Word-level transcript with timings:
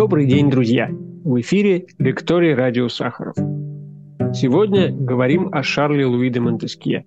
Добрый 0.00 0.24
день, 0.24 0.48
друзья! 0.48 0.88
В 1.24 1.38
эфире 1.42 1.84
Лекторий 1.98 2.54
Радио 2.54 2.88
Сахаров. 2.88 3.36
Сегодня 4.32 4.90
говорим 4.90 5.50
о 5.52 5.62
Шарле 5.62 6.06
Луи 6.06 6.30
де 6.30 6.40
Монтескье. 6.40 7.04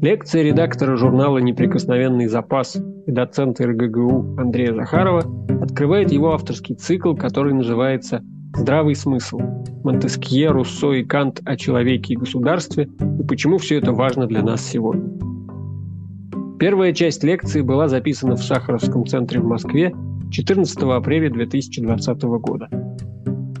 Лекция 0.00 0.44
редактора 0.44 0.96
журнала 0.96 1.36
«Неприкосновенный 1.36 2.26
запас» 2.26 2.76
и 3.06 3.12
доцента 3.12 3.66
РГГУ 3.66 4.36
Андрея 4.38 4.72
Захарова 4.72 5.24
открывает 5.60 6.10
его 6.10 6.32
авторский 6.32 6.74
цикл, 6.74 7.14
который 7.14 7.52
называется 7.52 8.22
«Здравый 8.56 8.94
смысл. 8.94 9.40
Монтескье, 9.84 10.52
Руссо 10.52 10.92
и 10.92 11.04
Кант 11.04 11.42
о 11.44 11.54
человеке 11.54 12.14
и 12.14 12.16
государстве 12.16 12.84
и 12.84 13.26
почему 13.28 13.58
все 13.58 13.76
это 13.76 13.92
важно 13.92 14.26
для 14.26 14.42
нас 14.42 14.64
сегодня». 14.64 15.10
Первая 16.58 16.94
часть 16.94 17.22
лекции 17.22 17.60
была 17.60 17.88
записана 17.88 18.36
в 18.36 18.42
Сахаровском 18.42 19.04
центре 19.04 19.38
в 19.38 19.44
Москве 19.44 19.92
14 20.34 20.82
апреля 20.82 21.30
2020 21.30 22.22
года. 22.22 22.68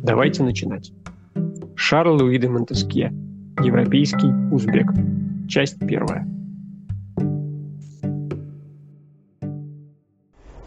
Давайте 0.02 0.42
начинать. 0.42 0.92
Шарль 1.76 2.20
Луи 2.20 2.36
де 2.36 2.48
Монтескье. 2.48 3.14
Европейский 3.62 4.26
узбек. 4.52 4.88
Часть 5.48 5.78
первая. 5.78 6.26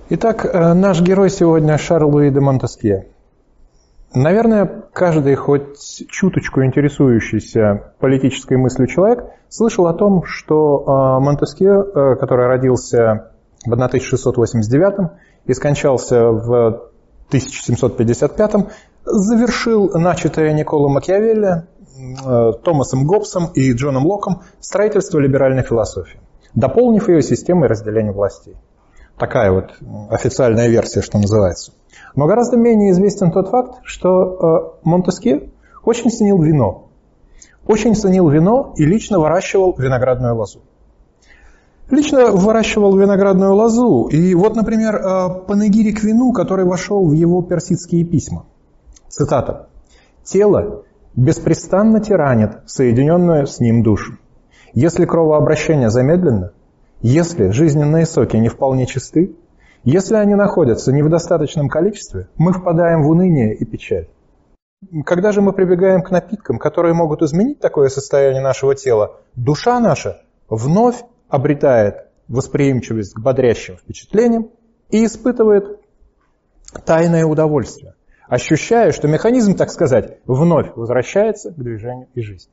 Итак, 0.09 0.45
э, 0.45 0.73
наш 0.73 1.01
герой 1.01 1.29
сегодня 1.29 1.77
Шарль 1.77 2.05
Луи 2.05 2.29
де 2.29 2.39
Монтескье. 2.39 3.07
Наверное, 4.15 4.85
каждый 4.93 5.35
хоть 5.35 6.07
чуточку 6.07 6.63
интересующийся 6.63 7.91
политической 7.99 8.55
мыслью 8.55 8.87
человек 8.87 9.25
слышал 9.49 9.87
о 9.87 9.93
том, 9.93 10.23
что 10.23 10.85
э, 11.19 11.21
Монтескье, 11.21 11.83
э, 11.83 12.15
который 12.15 12.47
родился 12.47 13.31
в 13.65 13.73
1689 13.73 15.11
и 15.45 15.53
скончался 15.53 16.21
в 16.23 16.89
1755 17.27 18.51
завершил 19.05 19.89
начатое 19.93 20.53
Николо 20.53 20.89
Макиавелли, 20.89 21.63
э, 21.63 22.51
Томасом 22.63 23.05
Гоббсом 23.07 23.47
и 23.53 23.71
Джоном 23.73 24.05
Локом 24.05 24.41
строительство 24.59 25.19
либеральной 25.19 25.63
философии, 25.63 26.19
дополнив 26.53 27.07
ее 27.09 27.21
системой 27.21 27.67
разделения 27.67 28.11
властей. 28.11 28.55
Такая 29.17 29.51
вот 29.51 29.71
официальная 30.11 30.67
версия, 30.67 31.01
что 31.01 31.17
называется. 31.17 31.71
Но 32.15 32.27
гораздо 32.27 32.57
менее 32.57 32.91
известен 32.91 33.31
тот 33.31 33.49
факт, 33.49 33.79
что 33.83 34.75
э, 34.83 34.87
Монтескье 34.87 35.49
очень 35.83 36.11
ценил 36.11 36.41
вино. 36.41 36.89
Очень 37.65 37.95
ценил 37.95 38.29
вино 38.29 38.73
и 38.77 38.85
лично 38.85 39.19
выращивал 39.19 39.75
виноградную 39.77 40.35
лозу. 40.35 40.61
Лично 41.89 42.31
выращивал 42.31 42.97
виноградную 42.97 43.53
лозу. 43.53 44.07
И 44.07 44.35
вот, 44.35 44.55
например, 44.55 44.95
э, 44.95 45.29
панегирик 45.47 46.03
вину, 46.03 46.33
который 46.33 46.65
вошел 46.65 47.07
в 47.07 47.13
его 47.13 47.41
персидские 47.41 48.03
письма. 48.03 48.45
Цитата. 49.07 49.69
«Тело 50.23 50.83
беспрестанно 51.15 52.01
тиранит 52.01 52.59
соединенную 52.65 53.47
с 53.47 53.59
ним 53.59 53.83
душу. 53.83 54.17
Если 54.73 55.05
кровообращение 55.05 55.89
замедлено, 55.89 56.51
если 57.01 57.49
жизненные 57.49 58.05
соки 58.05 58.35
не 58.35 58.49
вполне 58.49 58.85
чисты, 58.85 59.35
если 59.83 60.15
они 60.15 60.35
находятся 60.35 60.91
не 60.91 61.01
в 61.01 61.09
достаточном 61.09 61.69
количестве, 61.69 62.27
мы 62.37 62.51
впадаем 62.51 63.03
в 63.03 63.09
уныние 63.09 63.55
и 63.55 63.63
печаль. 63.63 64.09
Когда 65.05 65.31
же 65.31 65.41
мы 65.41 65.53
прибегаем 65.53 66.01
к 66.01 66.11
напиткам, 66.11 66.59
которые 66.59 66.93
могут 66.93 67.21
изменить 67.21 67.59
такое 67.59 67.87
состояние 67.87 68.41
нашего 68.41 68.75
тела, 68.75 69.21
душа 69.35 69.79
наша 69.79 70.21
вновь 70.49 71.03
обретает 71.29 72.07
восприимчивость 72.27 73.13
к 73.13 73.19
бодрящим 73.19 73.77
впечатлениям 73.77 74.49
и 74.89 75.05
испытывает 75.05 75.79
тайное 76.85 77.25
удовольствие, 77.25 77.95
ощущая, 78.27 78.91
что 78.91 79.07
механизм, 79.07 79.55
так 79.55 79.69
сказать, 79.69 80.19
вновь 80.25 80.71
возвращается 80.75 81.51
к 81.51 81.55
движению 81.55 82.07
и 82.13 82.21
жизни. 82.21 82.51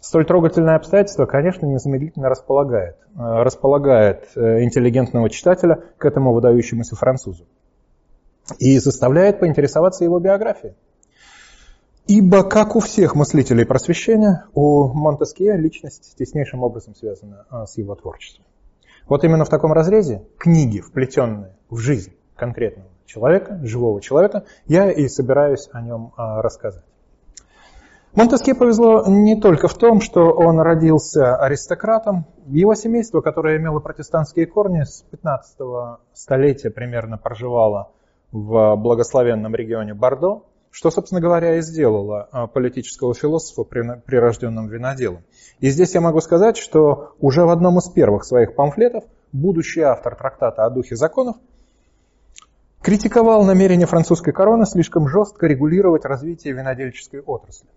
Столь 0.00 0.24
трогательное 0.24 0.76
обстоятельство, 0.76 1.26
конечно, 1.26 1.66
незамедлительно 1.66 2.30
располагает, 2.30 2.96
э, 3.14 3.18
располагает 3.18 4.28
э, 4.34 4.62
интеллигентного 4.62 5.28
читателя 5.28 5.82
к 5.98 6.04
этому 6.06 6.32
выдающемуся 6.32 6.96
французу 6.96 7.44
и 8.58 8.78
заставляет 8.78 9.40
поинтересоваться 9.40 10.04
его 10.04 10.18
биографией. 10.18 10.74
Ибо, 12.06 12.42
как 12.42 12.76
у 12.76 12.80
всех 12.80 13.14
мыслителей 13.14 13.64
просвещения, 13.64 14.46
у 14.54 14.88
Монтескье 14.88 15.56
личность 15.56 16.14
теснейшим 16.18 16.62
образом 16.62 16.94
связана 16.94 17.46
а, 17.50 17.66
с 17.66 17.78
его 17.78 17.94
творчеством. 17.94 18.44
Вот 19.08 19.24
именно 19.24 19.44
в 19.44 19.48
таком 19.48 19.72
разрезе 19.72 20.22
книги, 20.38 20.80
вплетенные 20.80 21.56
в 21.68 21.78
жизнь 21.78 22.12
конкретного 22.36 22.88
человека, 23.06 23.60
живого 23.62 24.00
человека, 24.00 24.44
я 24.66 24.90
и 24.90 25.08
собираюсь 25.08 25.68
о 25.72 25.82
нем 25.82 26.12
а, 26.16 26.42
рассказать. 26.42 26.84
Монтескье 28.12 28.56
повезло 28.56 29.04
не 29.06 29.40
только 29.40 29.68
в 29.68 29.74
том, 29.74 30.00
что 30.00 30.32
он 30.32 30.58
родился 30.58 31.36
аристократом. 31.36 32.26
Его 32.46 32.74
семейство, 32.74 33.20
которое 33.20 33.58
имело 33.58 33.78
протестантские 33.78 34.46
корни, 34.46 34.82
с 34.82 35.02
15 35.12 35.58
столетия 36.12 36.70
примерно 36.70 37.18
проживало 37.18 37.92
в 38.32 38.74
благословенном 38.74 39.54
регионе 39.54 39.94
Бордо, 39.94 40.42
что, 40.70 40.90
собственно 40.90 41.20
говоря, 41.20 41.56
и 41.56 41.62
сделало 41.62 42.28
а, 42.30 42.46
политического 42.46 43.14
философа 43.14 43.64
прирожденным 43.64 44.68
виноделом. 44.68 45.22
И 45.58 45.68
здесь 45.68 45.94
я 45.94 46.00
могу 46.00 46.20
сказать, 46.20 46.56
что 46.56 47.14
уже 47.18 47.44
в 47.44 47.50
одном 47.50 47.78
из 47.78 47.88
первых 47.88 48.24
своих 48.24 48.54
памфлетов 48.54 49.04
будущий 49.32 49.80
автор 49.80 50.14
трактата 50.14 50.64
о 50.64 50.70
духе 50.70 50.96
законов 50.96 51.36
критиковал 52.82 53.44
намерение 53.44 53.86
французской 53.86 54.32
короны 54.32 54.64
слишком 54.64 55.08
жестко 55.08 55.46
регулировать 55.46 56.04
развитие 56.04 56.54
винодельческой 56.54 57.20
отрасли. 57.20 57.68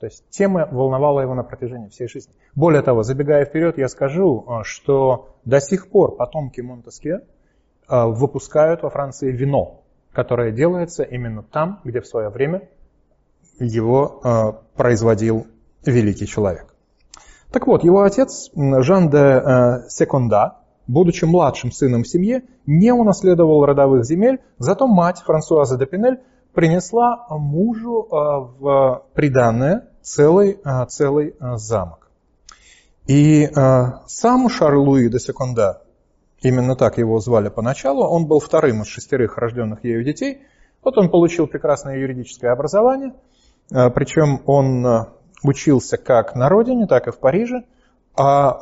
То 0.00 0.06
есть 0.06 0.24
тема 0.30 0.68
волновала 0.70 1.20
его 1.20 1.34
на 1.34 1.42
протяжении 1.42 1.88
всей 1.88 2.08
жизни. 2.08 2.32
Более 2.54 2.82
того, 2.82 3.02
забегая 3.02 3.44
вперед, 3.44 3.78
я 3.78 3.88
скажу, 3.88 4.44
а, 4.46 4.64
что 4.64 5.36
до 5.44 5.60
сих 5.60 5.90
пор 5.90 6.16
потомки 6.16 6.60
Монтескье 6.60 7.22
а, 7.88 8.06
выпускают 8.06 8.82
во 8.82 8.90
Франции 8.90 9.30
вино 9.32 9.82
которое 10.18 10.50
делается 10.50 11.04
именно 11.04 11.44
там, 11.44 11.80
где 11.84 12.00
в 12.00 12.06
свое 12.08 12.28
время 12.28 12.68
его 13.60 14.20
э, 14.24 14.52
производил 14.76 15.46
великий 15.86 16.26
человек. 16.26 16.74
Так 17.52 17.68
вот, 17.68 17.84
его 17.84 18.02
отец 18.02 18.50
Жан 18.52 19.10
де 19.10 19.16
э, 19.16 19.88
Секонда, 19.88 20.56
будучи 20.88 21.24
младшим 21.24 21.70
сыном 21.70 22.02
в 22.02 22.08
семье, 22.08 22.42
не 22.66 22.92
унаследовал 22.92 23.64
родовых 23.64 24.04
земель, 24.04 24.40
зато 24.58 24.88
мать 24.88 25.22
Франсуаза 25.24 25.78
де 25.78 25.86
Пинель 25.86 26.18
принесла 26.52 27.24
мужу 27.30 28.08
э, 28.10 28.14
в 28.58 29.04
приданное 29.14 29.86
целый, 30.02 30.58
э, 30.64 30.86
целый 30.86 31.28
э, 31.28 31.56
замок. 31.58 32.10
И 33.06 33.44
э, 33.44 33.84
сам 34.08 34.48
Шарль 34.48 35.10
де 35.10 35.20
Секонда 35.20 35.82
Именно 36.40 36.76
так 36.76 36.98
его 36.98 37.18
звали 37.18 37.48
поначалу. 37.48 38.04
Он 38.04 38.26
был 38.26 38.38
вторым 38.38 38.82
из 38.82 38.86
шестерых 38.86 39.38
рожденных 39.38 39.84
ею 39.84 40.04
детей. 40.04 40.42
Вот 40.84 40.96
он 40.96 41.10
получил 41.10 41.48
прекрасное 41.48 41.98
юридическое 41.98 42.52
образование. 42.52 43.14
Э, 43.72 43.90
Причем 43.90 44.42
он 44.46 44.86
э, 44.86 45.06
учился 45.42 45.96
как 45.96 46.36
на 46.36 46.48
родине, 46.48 46.86
так 46.86 47.08
и 47.08 47.10
в 47.10 47.18
Париже. 47.18 47.64
А 48.16 48.58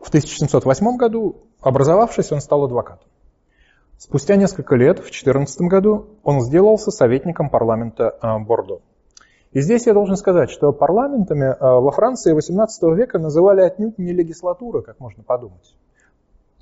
в 0.00 0.08
1708 0.08 0.96
году, 0.96 1.42
образовавшись, 1.60 2.32
он 2.32 2.40
стал 2.40 2.64
адвокатом. 2.64 3.08
Спустя 3.98 4.36
несколько 4.36 4.76
лет, 4.76 4.98
в 5.00 5.10
14 5.10 5.60
году, 5.62 6.06
он 6.22 6.40
сделался 6.40 6.90
советником 6.90 7.50
парламента 7.50 8.16
э, 8.20 8.38
Бордо. 8.38 8.80
И 9.52 9.60
здесь 9.60 9.86
я 9.86 9.92
должен 9.92 10.16
сказать, 10.16 10.50
что 10.50 10.72
парламентами 10.72 11.54
во 11.60 11.92
Франции 11.92 12.34
XVIII 12.36 12.92
века 12.96 13.20
называли 13.20 13.60
отнюдь 13.60 13.98
не 13.98 14.12
легислатуры, 14.12 14.82
как 14.82 14.98
можно 14.98 15.22
подумать. 15.22 15.76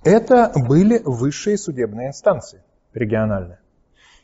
Это 0.04 0.50
были 0.56 1.00
высшие 1.04 1.56
судебные 1.56 2.08
инстанции 2.08 2.62
региональные. 2.92 3.58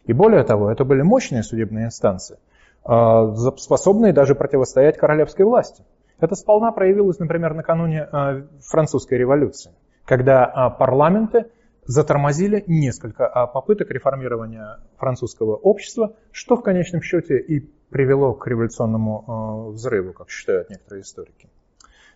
И 0.04 0.12
более 0.12 0.42
того, 0.42 0.70
это 0.70 0.84
были 0.84 1.02
мощные 1.02 1.42
судебные 1.42 1.86
инстанции, 1.86 2.38
а, 2.84 3.32
способные 3.56 4.12
даже 4.12 4.34
противостоять 4.34 4.98
королевской 4.98 5.44
власти. 5.44 5.84
Это 6.18 6.34
сполна 6.34 6.72
проявилось, 6.72 7.18
например, 7.18 7.54
накануне 7.54 8.02
а, 8.02 8.42
французской 8.60 9.18
революции, 9.18 9.70
когда 10.04 10.44
а, 10.46 10.70
парламенты 10.70 11.46
затормозили 11.84 12.64
несколько 12.66 13.28
попыток 13.52 13.90
реформирования 13.90 14.78
французского 14.98 15.54
общества, 15.54 16.16
что 16.32 16.56
в 16.56 16.62
конечном 16.62 17.02
счете 17.02 17.38
и 17.38 17.60
привело 17.88 18.34
к 18.34 18.46
революционному 18.46 19.70
взрыву, 19.70 20.12
как 20.12 20.28
считают 20.28 20.68
некоторые 20.68 21.00
историки. 21.00 21.48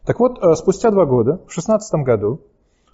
Так 0.05 0.21
вот, 0.21 0.59
спустя 0.59 0.91
два 0.91 1.07
года, 1.07 1.41
в 1.47 1.53
16 1.53 2.05
году, 2.05 2.43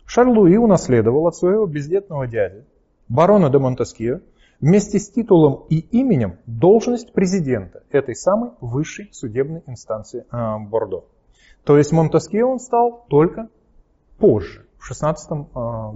Шарль 0.08 0.30
Луи 0.30 0.56
унаследовал 0.56 1.26
от 1.26 1.36
своего 1.36 1.66
бездетного 1.66 2.26
дяди, 2.26 2.64
барона 3.10 3.50
де 3.50 3.58
Монтескье, 3.58 4.22
вместе 4.58 4.98
с 4.98 5.10
титулом 5.10 5.66
и 5.68 5.80
именем 5.80 6.38
должность 6.46 7.12
президента 7.12 7.82
этой 7.90 8.14
самой 8.16 8.52
высшей 8.62 9.10
судебной 9.12 9.62
инстанции 9.66 10.24
э, 10.32 10.58
Бордо. 10.60 11.04
То 11.62 11.76
есть 11.76 11.92
Монтескье 11.92 12.46
он 12.46 12.58
стал 12.58 13.04
только 13.10 13.50
позже, 14.18 14.64
в 14.78 14.86
16 14.86 15.30
э, 15.30 15.34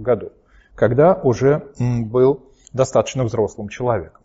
году, 0.01 0.31
когда 0.75 1.15
уже 1.15 1.71
был 1.79 2.43
достаточно 2.71 3.23
взрослым 3.23 3.67
человеком. 3.67 4.21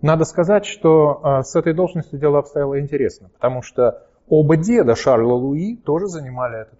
Надо 0.00 0.24
сказать, 0.24 0.64
что 0.64 1.20
э, 1.22 1.42
с 1.42 1.54
этой 1.54 1.74
должностью 1.74 2.18
дело 2.18 2.38
обстояло 2.38 2.80
интересно, 2.80 3.28
потому 3.34 3.60
что 3.60 4.06
оба 4.26 4.56
деда 4.56 4.94
Шарля 4.94 5.34
Луи 5.34 5.76
тоже 5.76 6.06
занимали 6.06 6.62
этот. 6.62 6.78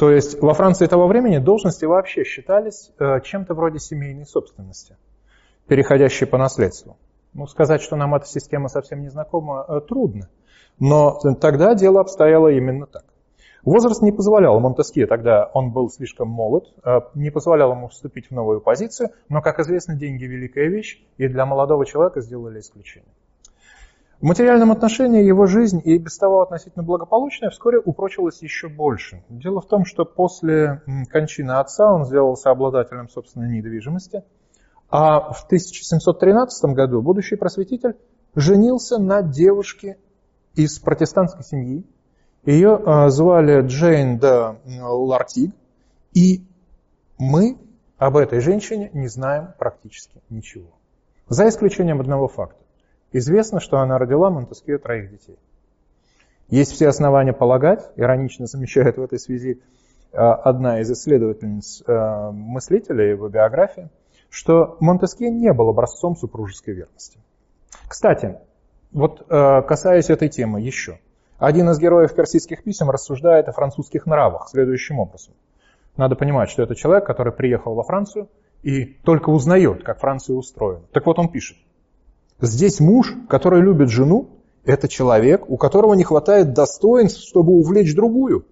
То 0.00 0.10
есть 0.10 0.40
во 0.40 0.54
Франции 0.54 0.86
того 0.86 1.06
времени 1.06 1.36
должности 1.36 1.84
вообще 1.84 2.24
считались 2.24 2.90
э, 2.98 3.20
чем-то 3.20 3.52
вроде 3.52 3.78
семейной 3.78 4.24
собственности, 4.24 4.96
переходящей 5.68 6.26
по 6.26 6.38
наследству. 6.38 6.96
Ну, 7.34 7.46
сказать, 7.46 7.82
что 7.82 7.96
нам 7.96 8.14
эта 8.14 8.24
система 8.24 8.68
совсем 8.68 9.02
не 9.02 9.10
знакома, 9.10 9.62
э, 9.68 9.80
трудно. 9.86 10.30
Но 10.78 11.18
тогда 11.38 11.74
дело 11.74 12.00
обстояло 12.00 12.48
именно 12.48 12.86
так. 12.86 13.04
Возраст 13.62 14.00
не 14.00 14.10
позволял 14.10 14.58
Монтескье, 14.58 15.06
тогда 15.06 15.50
он 15.52 15.70
был 15.70 15.90
слишком 15.90 16.28
молод, 16.28 16.72
э, 16.82 17.00
не 17.14 17.28
позволял 17.28 17.72
ему 17.72 17.88
вступить 17.88 18.28
в 18.28 18.30
новую 18.30 18.62
позицию, 18.62 19.10
но, 19.28 19.42
как 19.42 19.58
известно, 19.58 19.96
деньги– 19.96 20.24
великая 20.24 20.68
вещь, 20.68 21.04
и 21.18 21.28
для 21.28 21.44
молодого 21.44 21.84
человека 21.84 22.22
сделали 22.22 22.60
исключение. 22.60 23.12
В 24.20 24.24
материальном 24.24 24.70
отношении 24.70 25.24
его 25.24 25.46
жизнь 25.46 25.80
и 25.82 25.96
без 25.96 26.18
того 26.18 26.42
относительно 26.42 26.82
благополучная 26.82 27.48
вскоре 27.48 27.78
упрочилась 27.78 28.42
еще 28.42 28.68
больше. 28.68 29.24
Дело 29.30 29.62
в 29.62 29.66
том, 29.66 29.86
что 29.86 30.04
после 30.04 30.82
кончины 31.08 31.52
отца 31.52 31.90
он 31.90 32.04
сделался 32.04 32.50
обладателем 32.50 33.08
собственной 33.08 33.48
недвижимости, 33.48 34.22
а 34.90 35.32
в 35.32 35.44
1713 35.46 36.74
году 36.74 37.00
будущий 37.00 37.36
просветитель 37.36 37.96
женился 38.34 38.98
на 38.98 39.22
девушке 39.22 39.96
из 40.54 40.78
протестантской 40.78 41.42
семьи, 41.42 41.86
ее 42.44 42.78
а, 42.84 43.08
звали 43.08 43.62
Джейн 43.66 44.18
де 44.18 44.56
Лартиг, 44.82 45.54
и 46.12 46.44
мы 47.18 47.56
об 47.96 48.18
этой 48.18 48.40
женщине 48.40 48.90
не 48.92 49.08
знаем 49.08 49.54
практически 49.58 50.20
ничего. 50.28 50.68
За 51.28 51.48
исключением 51.48 52.00
одного 52.00 52.28
факта. 52.28 52.60
Известно, 53.12 53.60
что 53.60 53.78
она 53.78 53.98
родила 53.98 54.30
Монтескье 54.30 54.78
троих 54.78 55.10
детей. 55.10 55.38
Есть 56.48 56.72
все 56.72 56.88
основания 56.88 57.32
полагать, 57.32 57.90
иронично 57.96 58.46
замечает 58.46 58.96
в 58.96 59.02
этой 59.02 59.18
связи 59.18 59.60
а, 60.12 60.34
одна 60.34 60.80
из 60.80 60.90
исследовательниц 60.90 61.82
а, 61.86 62.30
мыслителя 62.32 63.04
его 63.04 63.28
биографии, 63.28 63.88
что 64.28 64.76
Монтескье 64.80 65.30
не 65.30 65.52
был 65.52 65.68
образцом 65.68 66.16
супружеской 66.16 66.74
верности. 66.74 67.18
Кстати, 67.88 68.38
вот 68.92 69.26
касаясь 69.28 70.10
этой 70.10 70.28
темы 70.28 70.60
еще– 70.60 70.98
один 71.40 71.70
из 71.70 71.78
героев 71.78 72.14
персидских 72.14 72.62
писем 72.62 72.90
рассуждает 72.90 73.48
о 73.48 73.52
французских 73.52 74.04
нравах 74.04 74.48
следующим 74.50 74.98
образом. 74.98 75.32
Надо 75.96 76.14
понимать, 76.14 76.50
что 76.50 76.62
это 76.62 76.74
человек, 76.74 77.06
который 77.06 77.32
приехал 77.32 77.74
во 77.74 77.82
Францию 77.82 78.28
и 78.62 78.84
только 78.84 79.30
узнает, 79.30 79.82
как 79.82 80.00
Франция 80.00 80.36
устроена. 80.36 80.84
Так 80.92 81.06
вот 81.06 81.18
он 81.18 81.30
пишет. 81.30 81.56
Здесь 82.40 82.80
муж, 82.80 83.14
который 83.28 83.60
любит 83.60 83.90
жену, 83.90 84.28
это 84.64 84.88
человек, 84.88 85.48
у 85.48 85.56
которого 85.56 85.94
не 85.94 86.04
хватает 86.04 86.52
достоинств, 86.52 87.26
чтобы 87.26 87.52
увлечь 87.52 87.94
другую. 87.94 88.46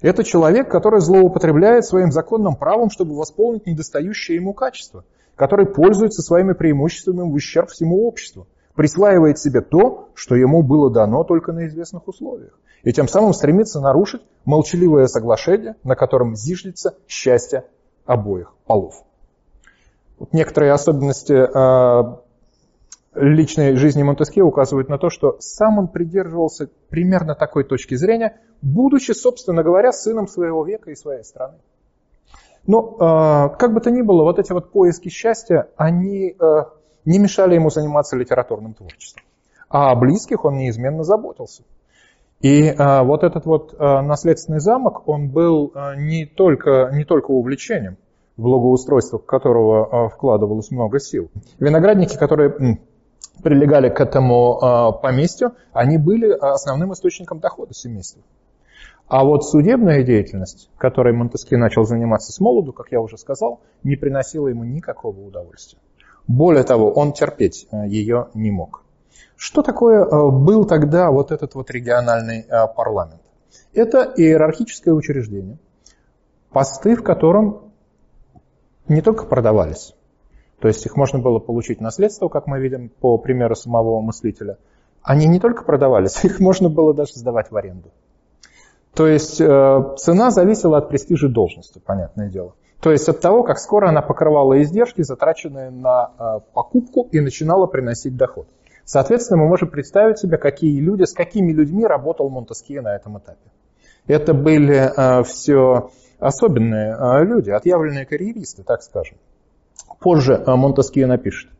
Это 0.00 0.24
человек, 0.24 0.70
который 0.70 1.00
злоупотребляет 1.00 1.84
своим 1.84 2.12
законным 2.12 2.56
правом, 2.56 2.90
чтобы 2.90 3.16
восполнить 3.16 3.66
недостающее 3.66 4.36
ему 4.36 4.52
качество, 4.52 5.04
который 5.34 5.66
пользуется 5.66 6.22
своими 6.22 6.52
преимуществами 6.52 7.22
в 7.22 7.32
ущерб 7.32 7.70
всему 7.70 8.06
обществу 8.06 8.46
присваивает 8.76 9.38
себе 9.38 9.62
то, 9.62 10.10
что 10.14 10.36
ему 10.36 10.62
было 10.62 10.90
дано 10.90 11.24
только 11.24 11.52
на 11.52 11.66
известных 11.66 12.06
условиях, 12.06 12.58
и 12.84 12.92
тем 12.92 13.08
самым 13.08 13.32
стремится 13.32 13.80
нарушить 13.80 14.22
молчаливое 14.44 15.06
соглашение, 15.06 15.74
на 15.82 15.96
котором 15.96 16.36
зиждется 16.36 16.94
счастье 17.08 17.64
обоих 18.04 18.52
полов. 18.66 19.02
Вот 20.18 20.32
некоторые 20.32 20.72
особенности 20.72 21.32
э, 21.32 22.16
личной 23.16 23.76
жизни 23.76 24.02
Монтескье 24.02 24.42
указывают 24.42 24.88
на 24.88 24.98
то, 24.98 25.10
что 25.10 25.36
сам 25.40 25.78
он 25.78 25.88
придерживался 25.88 26.68
примерно 26.88 27.34
такой 27.34 27.64
точки 27.64 27.94
зрения, 27.94 28.38
будучи, 28.62 29.12
собственно 29.12 29.62
говоря, 29.62 29.92
сыном 29.92 30.26
своего 30.26 30.64
века 30.64 30.90
и 30.90 30.94
своей 30.94 31.24
страны. 31.24 31.58
Но 32.66 32.96
э, 32.98 33.56
как 33.58 33.74
бы 33.74 33.80
то 33.80 33.90
ни 33.90 34.02
было, 34.02 34.22
вот 34.22 34.38
эти 34.38 34.52
вот 34.52 34.72
поиски 34.72 35.08
счастья, 35.08 35.68
они 35.76 36.34
э, 36.38 36.62
не 37.04 37.18
мешали 37.18 37.54
ему 37.54 37.70
заниматься 37.70 38.16
литературным 38.16 38.74
творчеством. 38.74 39.22
А 39.68 39.92
о 39.92 39.96
близких 39.96 40.44
он 40.44 40.56
неизменно 40.58 41.02
заботился. 41.02 41.62
И 42.40 42.68
а, 42.68 43.02
вот 43.02 43.24
этот 43.24 43.46
вот 43.46 43.74
наследственный 43.78 44.60
замок, 44.60 45.08
он 45.08 45.30
был 45.30 45.72
не, 45.96 46.26
только, 46.26 46.90
не 46.92 47.04
только 47.04 47.30
увлечением, 47.30 47.96
благоустройство 48.36 49.18
которого 49.18 50.10
вкладывалось 50.10 50.70
много 50.70 51.00
сил. 51.00 51.30
Виноградники, 51.58 52.16
которые 52.16 52.78
прилегали 53.42 53.88
к 53.88 54.00
этому 54.00 54.58
а, 54.60 54.92
поместью, 54.92 55.54
они 55.72 55.98
были 55.98 56.30
основным 56.30 56.92
источником 56.92 57.40
дохода 57.40 57.74
семейства. 57.74 58.22
А 59.08 59.24
вот 59.24 59.44
судебная 59.44 60.02
деятельность, 60.02 60.68
которой 60.78 61.12
Монтеске 61.12 61.56
начал 61.56 61.84
заниматься 61.84 62.32
с 62.32 62.40
молоду, 62.40 62.72
как 62.72 62.90
я 62.90 63.00
уже 63.00 63.18
сказал, 63.18 63.60
не 63.84 63.96
приносила 63.96 64.48
ему 64.48 64.64
никакого 64.64 65.20
удовольствия. 65.20 65.78
Более 66.26 66.64
того, 66.64 66.90
он 66.92 67.12
терпеть 67.12 67.68
э, 67.70 67.86
ее 67.86 68.28
не 68.34 68.50
мог. 68.50 68.82
Что 69.36 69.62
такое 69.62 70.04
был 70.04 70.64
тогда 70.64 71.10
вот 71.10 71.30
этот 71.30 71.54
вот 71.54 71.70
региональный 71.70 72.46
парламент? 72.74 73.20
Это 73.74 74.10
иерархическое 74.16 74.94
учреждение, 74.94 75.58
посты 76.50 76.96
в 76.96 77.02
котором 77.02 77.72
не 78.88 79.02
только 79.02 79.26
продавались, 79.26 79.95
то 80.60 80.68
есть 80.68 80.84
их 80.86 80.96
можно 80.96 81.18
было 81.18 81.38
получить 81.38 81.80
наследство, 81.80 82.28
как 82.28 82.46
мы 82.46 82.60
видим 82.60 82.88
по 82.88 83.18
примеру 83.18 83.54
самого 83.54 84.00
мыслителя, 84.00 84.58
они 85.02 85.26
не 85.26 85.40
только 85.40 85.64
продавались, 85.64 86.18
их 86.24 86.40
можно 86.40 86.68
было 86.68 86.94
даже 86.94 87.12
сдавать 87.14 87.50
в 87.50 87.56
аренду. 87.56 87.90
То 88.94 89.06
есть 89.06 89.36
цена 89.36 90.30
зависела 90.30 90.78
от 90.78 90.88
престижа 90.88 91.28
должности, 91.28 91.78
понятное 91.84 92.30
дело. 92.30 92.54
То 92.80 92.92
есть 92.92 93.08
от 93.08 93.20
того, 93.20 93.42
как 93.42 93.58
скоро 93.58 93.88
она 93.88 94.02
покрывала 94.02 94.60
издержки, 94.62 95.02
затраченные 95.02 95.70
на 95.70 96.10
э, 96.18 96.40
покупку 96.52 97.08
и 97.10 97.20
начинала 97.20 97.66
приносить 97.66 98.16
доход. 98.16 98.46
Соответственно, 98.84 99.42
мы 99.42 99.48
можем 99.48 99.70
представить 99.70 100.18
себе, 100.18 100.38
какие 100.38 100.78
люди, 100.78 101.04
с 101.04 101.12
какими 101.12 101.52
людьми 101.52 101.84
работал 101.84 102.28
Монтескье 102.28 102.82
на 102.82 102.94
этом 102.94 103.18
этапе. 103.18 103.50
Это 104.06 104.34
были 104.34 104.76
э, 104.76 105.24
все 105.24 105.90
особенные 106.18 106.96
э, 106.96 107.24
люди, 107.24 107.50
отъявленные 107.50 108.06
карьеристы, 108.06 108.62
так 108.62 108.82
скажем. 108.82 109.16
Позже 110.00 110.42
Монтескье 110.46 111.06
напишет. 111.06 111.50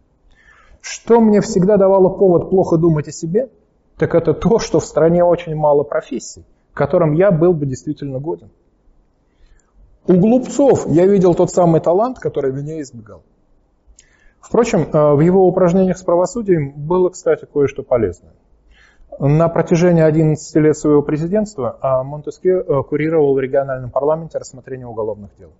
Что 0.81 1.21
мне 1.21 1.41
всегда 1.41 1.77
давало 1.77 2.09
повод 2.09 2.51
плохо 2.51 2.77
думать 2.77 3.09
о 3.09 3.13
себе, 3.13 3.51
так 3.97 4.15
это 4.15 4.35
то, 4.35 4.59
что 4.59 4.79
в 4.79 4.85
стране 4.85 5.25
очень 5.25 5.55
мало 5.55 5.83
профессий, 5.83 6.45
которым 6.75 7.13
я 7.13 7.31
был 7.31 7.53
бы 7.53 7.67
действительно 7.67 8.21
годен. 8.21 8.51
У 10.07 10.15
глупцов 10.15 10.87
я 10.87 11.07
видел 11.07 11.35
тот 11.35 11.51
самый 11.51 11.81
талант, 11.81 12.19
который 12.19 12.53
меня 12.53 12.81
избегал. 12.81 13.23
Впрочем, 14.41 14.83
э, 14.93 15.15
в 15.15 15.21
его 15.21 15.45
упражнениях 15.49 15.99
с 15.99 16.03
правосудием 16.03 16.71
было, 16.71 17.09
кстати, 17.09 17.49
кое-что 17.53 17.83
полезное. 17.83 18.33
На 19.19 19.49
протяжении 19.49 20.05
11 20.05 20.55
лет 20.57 20.77
своего 20.77 21.03
президентства 21.03 21.79
э, 21.83 22.03
Монтеске 22.05 22.51
э, 22.51 22.83
курировал 22.89 23.35
в 23.35 23.41
региональном 23.41 23.91
парламенте 23.91 24.39
рассмотрение 24.39 24.87
уголовных 24.87 25.31
дел. 25.37 25.51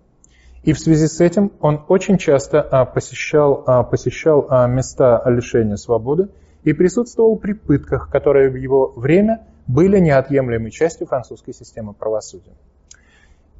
И 0.67 0.73
в 0.73 0.79
связи 0.81 1.07
с 1.07 1.21
этим 1.21 1.53
он 1.61 1.85
очень 1.87 2.17
часто 2.17 2.61
посещал, 2.93 3.85
посещал 3.89 4.49
места 4.67 5.23
лишения 5.25 5.77
свободы 5.77 6.27
и 6.63 6.73
присутствовал 6.73 7.37
при 7.37 7.53
пытках, 7.53 8.09
которые 8.09 8.49
в 8.49 8.55
его 8.55 8.91
время 8.97 9.47
были 9.65 9.97
неотъемлемой 9.97 10.71
частью 10.71 11.07
французской 11.07 11.53
системы 11.53 11.93
правосудия. 11.93 12.51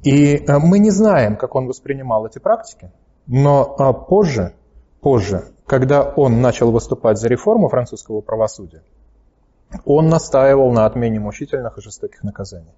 И 0.02 0.44
мы 0.46 0.80
не 0.80 0.90
знаем, 0.90 1.36
как 1.36 1.54
он 1.54 1.66
воспринимал 1.66 2.26
эти 2.26 2.40
практики, 2.40 2.92
но 3.26 3.74
а, 3.78 3.94
позже, 3.94 4.52
позже, 5.00 5.44
когда 5.66 6.02
он 6.02 6.42
начал 6.42 6.70
выступать 6.70 7.16
за 7.16 7.28
реформу 7.28 7.70
французского 7.70 8.20
правосудия, 8.20 8.82
он 9.86 10.10
настаивал 10.10 10.72
на 10.72 10.84
отмене 10.84 11.20
мучительных 11.20 11.78
и 11.78 11.80
жестоких 11.80 12.22
наказаний. 12.22 12.74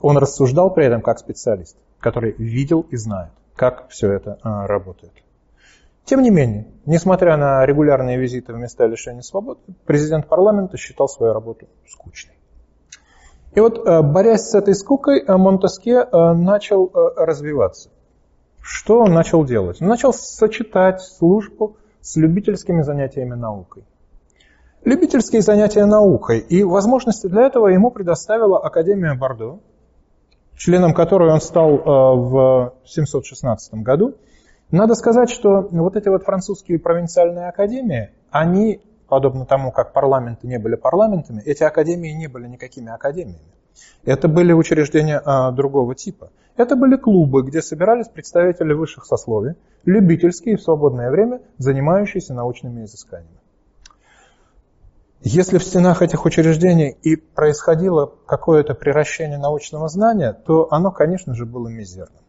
Он 0.00 0.18
рассуждал 0.18 0.74
при 0.74 0.86
этом 0.86 1.00
как 1.00 1.20
специалист, 1.20 1.76
который 2.00 2.32
видел 2.32 2.80
и 2.90 2.96
знает, 2.96 3.30
как 3.56 3.88
все 3.88 4.12
это 4.12 4.38
а, 4.42 4.66
работает. 4.66 5.12
Тем 6.04 6.22
не 6.22 6.30
менее, 6.30 6.66
несмотря 6.84 7.36
на 7.36 7.64
регулярные 7.64 8.18
визиты 8.18 8.52
в 8.52 8.56
места 8.56 8.86
лишения 8.86 9.22
свободы, 9.22 9.60
президент 9.86 10.26
парламента 10.26 10.76
считал 10.76 11.08
свою 11.08 11.32
работу 11.32 11.68
скучной. 11.88 12.34
И 13.54 13.60
вот, 13.60 13.86
э, 13.86 14.02
борясь 14.02 14.48
с 14.48 14.54
этой 14.54 14.74
скукой, 14.74 15.20
э, 15.20 15.36
Монтеске 15.36 16.04
начал 16.04 16.90
развиваться. 16.92 17.90
Что 18.60 19.00
он 19.00 19.12
начал 19.12 19.44
делать? 19.44 19.80
Он 19.80 19.88
начал 19.88 20.12
сочетать 20.12 21.02
службу 21.02 21.76
с 22.00 22.16
любительскими 22.16 22.82
занятиями 22.82 23.34
наукой. 23.34 23.84
Любительские 24.84 25.42
занятия 25.42 25.84
наукой 25.84 26.40
и 26.40 26.64
возможности 26.64 27.28
для 27.28 27.42
этого 27.42 27.68
ему 27.68 27.92
предоставила 27.92 28.58
Академия 28.58 29.14
Бордо, 29.14 29.60
членом 30.62 30.94
которой 30.94 31.32
он 31.32 31.40
стал 31.40 31.76
в 31.76 32.74
716 32.84 33.74
году. 33.82 34.14
Надо 34.70 34.94
сказать, 34.94 35.28
что 35.28 35.68
вот 35.72 35.96
эти 35.96 36.08
вот 36.08 36.22
французские 36.22 36.78
провинциальные 36.78 37.48
академии, 37.48 38.10
они, 38.30 38.80
подобно 39.08 39.44
тому, 39.44 39.72
как 39.72 39.92
парламенты 39.92 40.46
не 40.46 40.60
были 40.60 40.76
парламентами, 40.76 41.42
эти 41.44 41.64
академии 41.64 42.10
не 42.10 42.28
были 42.28 42.46
никакими 42.46 42.92
академиями. 42.92 43.40
Это 44.04 44.28
были 44.28 44.52
учреждения 44.52 45.20
а, 45.24 45.50
другого 45.50 45.96
типа. 45.96 46.30
Это 46.56 46.76
были 46.76 46.96
клубы, 46.96 47.42
где 47.42 47.60
собирались 47.60 48.06
представители 48.06 48.72
высших 48.72 49.04
сословий, 49.04 49.56
любительские 49.84 50.58
в 50.58 50.62
свободное 50.62 51.10
время, 51.10 51.40
занимающиеся 51.58 52.34
научными 52.34 52.84
изысканиями. 52.84 53.41
Если 55.24 55.58
в 55.58 55.64
стенах 55.64 56.02
этих 56.02 56.24
учреждений 56.24 56.96
и 57.00 57.14
происходило 57.14 58.12
какое-то 58.26 58.74
превращение 58.74 59.38
научного 59.38 59.86
знания, 59.88 60.32
то 60.32 60.66
оно, 60.72 60.90
конечно 60.90 61.32
же, 61.34 61.46
было 61.46 61.68
мизерным. 61.68 62.22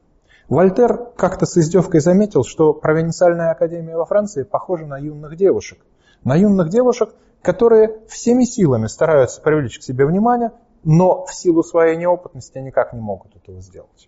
Вольтер 0.47 1.09
как-то 1.15 1.47
с 1.47 1.57
издевкой 1.57 2.01
заметил, 2.01 2.43
что 2.43 2.71
провинциальная 2.71 3.49
академия 3.49 3.97
во 3.97 4.05
Франции 4.05 4.43
похожа 4.43 4.85
на 4.85 4.99
юных 4.99 5.35
девушек. 5.35 5.79
На 6.23 6.35
юных 6.35 6.69
девушек, 6.69 7.09
которые 7.41 8.01
всеми 8.09 8.43
силами 8.43 8.85
стараются 8.85 9.41
привлечь 9.41 9.79
к 9.79 9.83
себе 9.83 10.05
внимание, 10.05 10.51
но 10.83 11.25
в 11.25 11.33
силу 11.33 11.63
своей 11.63 11.97
неопытности 11.97 12.59
никак 12.59 12.93
не 12.93 12.99
могут 13.01 13.35
этого 13.35 13.59
сделать. 13.61 14.07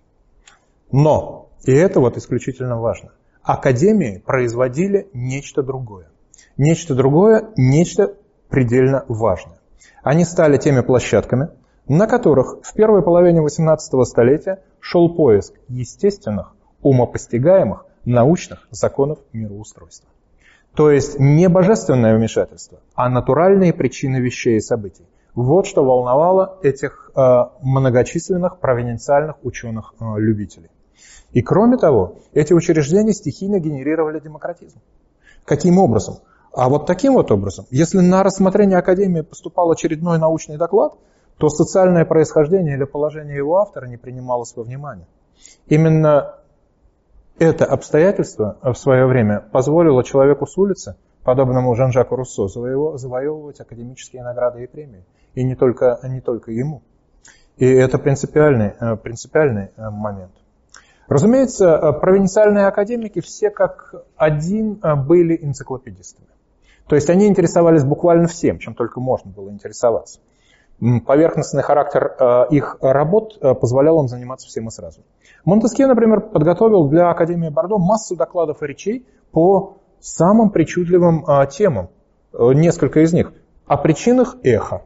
Но, 0.92 1.50
и 1.64 1.72
это 1.72 2.00
вот 2.00 2.18
исключительно 2.18 2.80
важно, 2.80 3.14
академии 3.42 4.22
производили 4.24 5.10
нечто 5.12 5.64
другое. 5.64 6.12
Нечто 6.56 6.94
другое, 6.94 7.50
нечто 7.58 8.16
предельно 8.56 9.04
важное. 9.10 9.58
Они 10.02 10.24
стали 10.24 10.56
теми 10.56 10.80
площадками, 10.80 11.50
на 11.90 12.08
которых 12.08 12.60
в 12.64 12.74
первой 12.74 13.02
половине 13.02 13.42
XVIII 13.42 14.06
столетия 14.06 14.64
шел 14.80 15.14
поиск 15.14 15.54
естественных, 15.68 16.56
умопостигаемых, 16.82 17.86
научных 18.06 18.66
законов 18.72 19.20
мироустройства. 19.34 20.08
То 20.74 20.90
есть 20.90 21.20
не 21.20 21.50
божественное 21.50 22.16
вмешательство, 22.16 22.80
а 22.96 23.10
натуральные 23.10 23.74
причины 23.74 24.22
вещей 24.22 24.56
и 24.56 24.62
событий. 24.62 25.06
Вот 25.34 25.68
что 25.68 25.84
волновало 25.84 26.58
этих 26.64 27.12
э, 27.14 27.44
многочисленных 27.62 28.60
провинциальных 28.60 29.36
ученых-любителей. 29.44 30.70
Э, 30.70 30.98
и 31.34 31.42
кроме 31.42 31.76
того, 31.76 32.20
эти 32.34 32.54
учреждения 32.54 33.12
стихийно 33.12 33.60
генерировали 33.60 34.22
демократизм. 34.22 34.80
Каким 35.44 35.78
образом? 35.78 36.20
А 36.56 36.70
вот 36.70 36.86
таким 36.86 37.16
вот 37.16 37.32
образом, 37.32 37.66
если 37.70 38.00
на 38.00 38.24
рассмотрение 38.24 38.78
Академии 38.78 39.22
поступал 39.22 39.72
очередной 39.72 40.18
научный 40.18 40.56
доклад, 40.56 40.94
то 41.38 41.50
социальное 41.50 42.06
происхождение 42.06 42.76
или 42.76 42.86
положение 42.86 43.36
его 43.36 43.58
автора 43.58 43.88
не 43.88 43.98
принималось 43.98 44.56
во 44.56 44.64
внимание. 44.64 45.06
Именно 45.68 46.36
это 47.38 47.66
обстоятельство 47.66 48.58
в 48.64 48.76
свое 48.76 49.06
время 49.06 49.42
позволило 49.52 50.02
человеку 50.02 50.48
с 50.48 50.58
улицы, 50.58 50.96
подобному 51.26 51.76
Жан-Жаку 51.76 52.16
Руссо, 52.16 52.48
завоевывать 52.48 53.60
академические 53.60 54.24
награды 54.24 54.64
и 54.64 54.68
премии. 54.68 55.04
И 55.34 55.44
не 55.44 55.56
только, 55.56 56.00
не 56.04 56.22
только 56.22 56.52
ему. 56.52 56.84
И 57.58 57.66
это 57.66 57.98
принципиальный, 57.98 58.72
э, 58.80 58.96
принципиальный 58.96 59.72
э, 59.76 59.90
момент. 59.90 60.32
Разумеется, 61.10 61.68
э, 61.68 62.00
провинциальные 62.00 62.68
академики 62.68 63.20
все 63.20 63.50
как 63.50 63.94
один 64.16 64.80
были 65.06 65.38
энциклопедистами. 65.42 66.30
То 66.88 66.96
есть 66.96 67.10
они 67.10 67.28
интересовались 67.28 67.84
буквально 67.84 68.28
всем, 68.28 68.60
чем 68.60 68.76
только 68.76 69.00
можно 69.00 69.32
было 69.32 69.50
интересоваться. 69.50 70.20
Поверхностный 71.06 71.64
характер 71.64 72.16
э, 72.20 72.48
их 72.50 72.78
работ 72.82 73.38
э, 73.42 73.56
позволял 73.56 74.02
им 74.02 74.10
заниматься 74.10 74.48
всем 74.48 74.68
и 74.68 74.72
сразу. 74.72 75.02
Монтеске, 75.46 75.88
например, 75.88 76.20
подготовил 76.20 76.90
для 76.90 77.10
Академии 77.10 77.48
Бордо 77.48 77.78
массу 77.78 78.18
докладов 78.18 78.62
и 78.62 78.68
речей 78.68 79.08
по 79.32 79.78
самым 80.02 80.50
причудливым 80.50 81.26
э, 81.26 81.48
темам. 81.48 81.90
Несколько 82.38 83.00
из 83.00 83.14
них. 83.14 83.32
О 83.66 83.78
причинах 83.78 84.36
эха, 84.44 84.82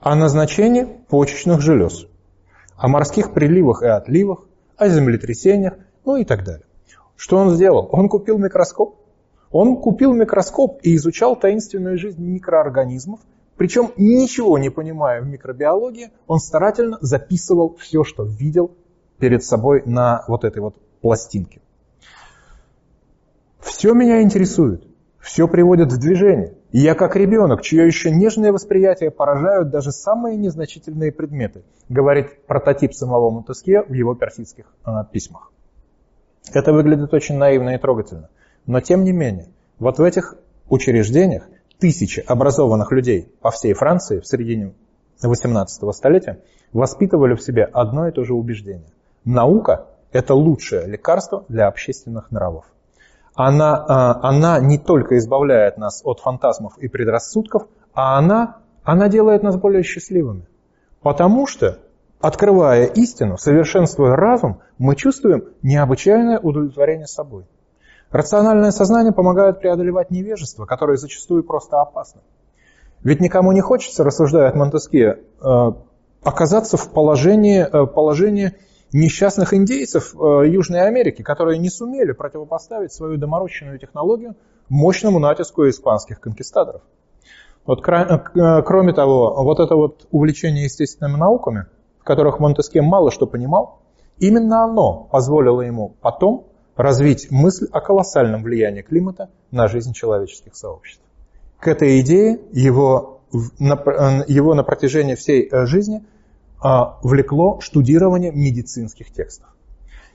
о 0.00 0.14
назначении 0.16 0.84
почечных 1.08 1.60
желез, 1.60 2.06
о 2.76 2.88
морских 2.88 3.34
приливах 3.34 3.82
и 3.82 3.86
отливах, 3.86 4.46
о 4.78 4.88
землетрясениях, 4.88 5.74
ну 6.06 6.16
и 6.16 6.24
так 6.24 6.42
далее. 6.42 6.64
Что 7.16 7.36
он 7.36 7.50
сделал? 7.50 7.88
Он 7.92 8.08
купил 8.08 8.38
микроскоп. 8.38 9.03
Он 9.54 9.76
купил 9.78 10.12
микроскоп 10.12 10.80
и 10.82 10.94
изучал 10.96 11.36
таинственную 11.36 11.96
жизнь 11.96 12.22
микроорганизмов– 12.22 13.20
причем, 13.56 13.92
ничего 13.96 14.58
не 14.58 14.70
понимая 14.70 15.20
в 15.22 15.26
микробиологии, 15.26 16.10
он 16.26 16.38
старательно 16.38 16.98
записывал 17.00 17.76
все, 17.76 18.02
что 18.02 18.24
видел 18.24 18.72
перед 19.18 19.44
собой 19.44 19.82
на 19.86 20.24
вот 20.26 20.44
этой 20.44 20.60
вот 20.60 20.76
пластинке. 21.00 21.60
Все 23.60 23.94
меня 23.94 24.22
интересует, 24.22 24.84
все 25.20 25.46
приводит 25.46 25.92
в 25.92 25.98
движение. 25.98 26.54
И 26.72 26.80
я 26.80 26.94
как 26.94 27.14
ребенок, 27.14 27.62
чье 27.62 27.86
еще 27.86 28.10
нежное 28.10 28.52
восприятие 28.52 29.12
поражают 29.12 29.70
даже 29.70 29.92
самые 29.92 30.36
незначительные 30.36 31.12
предметы, 31.12 31.62
говорит 31.88 32.44
прототип 32.46 32.92
самого 32.92 33.30
Монтеске 33.30 33.82
в 33.82 33.92
его 33.92 34.16
персидских 34.16 34.64
э, 34.84 34.90
письмах. 35.12 35.52
Это 36.52 36.72
выглядит 36.72 37.14
очень 37.14 37.36
наивно 37.36 37.70
и 37.70 37.78
трогательно. 37.78 38.28
Но 38.66 38.80
тем 38.80 39.04
не 39.04 39.12
менее, 39.12 39.48
вот 39.78 39.98
в 39.98 40.02
этих 40.02 40.36
учреждениях 40.68 41.44
тысячи 41.78 42.20
образованных 42.20 42.92
людей 42.92 43.32
по 43.40 43.50
всей 43.50 43.74
Франции 43.74 44.20
в 44.20 44.26
середине 44.26 44.72
18 45.22 45.94
столетия 45.94 46.40
воспитывали 46.72 47.34
в 47.34 47.42
себе 47.42 47.64
одно 47.64 48.08
и 48.08 48.12
то 48.12 48.24
же 48.24 48.34
убеждение. 48.34 48.88
Наука– 49.24 49.86
это 50.12 50.34
лучшее 50.34 50.86
лекарство 50.86 51.44
для 51.48 51.66
общественных 51.66 52.30
нравов. 52.30 52.64
Она, 53.34 53.84
а, 53.88 54.28
она 54.28 54.60
не 54.60 54.78
только 54.78 55.18
избавляет 55.18 55.76
нас 55.76 56.02
от 56.04 56.20
фантазмов 56.20 56.78
и 56.78 56.88
предрассудков, 56.88 57.66
а 57.92 58.18
она, 58.18 58.58
она 58.84 59.08
делает 59.08 59.42
нас 59.42 59.56
более 59.56 59.82
счастливыми. 59.82 60.46
Потому 61.02 61.46
что, 61.46 61.78
открывая 62.20 62.86
истину, 62.86 63.36
совершенствуя 63.36 64.14
разум, 64.14 64.60
мы 64.78 64.94
чувствуем 64.94 65.44
необычайное 65.62 66.38
удовлетворение 66.38 67.06
собой. 67.06 67.44
Рациональное 68.14 68.70
сознание 68.70 69.12
помогает 69.12 69.58
преодолевать 69.58 70.12
невежество, 70.12 70.66
которое 70.66 70.96
зачастую 70.96 71.42
просто 71.42 71.80
опасно. 71.80 72.20
Ведь 73.02 73.20
никому 73.20 73.50
не 73.50 73.60
хочется, 73.60 74.04
рассуждает 74.04 74.54
Монтеске, 74.54 75.18
э, 75.42 75.72
оказаться 76.22 76.76
в 76.76 76.92
положении, 76.92 77.62
э, 77.62 77.86
положении 77.88 78.52
несчастных 78.92 79.52
индейцев 79.52 80.14
э, 80.14 80.44
Южной 80.46 80.86
Америки, 80.86 81.22
которые 81.22 81.58
не 81.58 81.68
сумели 81.68 82.12
противопоставить 82.12 82.92
свою 82.92 83.16
доморощенную 83.16 83.80
технологию 83.80 84.36
мощному 84.68 85.18
натиску 85.18 85.68
испанских 85.68 86.20
конкистадоров. 86.20 86.82
Вот, 87.66 87.82
кроме 87.82 88.92
того, 88.92 89.42
вот 89.42 89.58
это 89.58 89.74
вот 89.74 90.06
увлечение 90.12 90.66
естественными 90.66 91.16
науками, 91.16 91.66
в 91.98 92.04
которых 92.04 92.38
Монтеске 92.38 92.80
мало 92.80 93.10
что 93.10 93.26
понимал, 93.26 93.80
именно 94.18 94.62
оно 94.62 95.08
позволило 95.10 95.62
ему 95.62 95.96
потом 96.00 96.53
развить 96.76 97.30
мысль 97.30 97.66
о 97.70 97.80
колоссальном 97.80 98.42
влиянии 98.42 98.82
климата 98.82 99.30
на 99.50 99.68
жизнь 99.68 99.92
человеческих 99.92 100.56
сообществ. 100.56 101.02
К 101.58 101.68
этой 101.68 102.00
идее 102.00 102.40
его 102.52 103.14
его 103.32 104.54
на 104.54 104.62
протяжении 104.62 105.16
всей 105.16 105.48
э, 105.50 105.66
жизни 105.66 106.04
а, 106.60 106.98
влекло 107.02 107.60
штудирование 107.60 108.32
медицинских 108.32 109.10
текстов. 109.12 109.48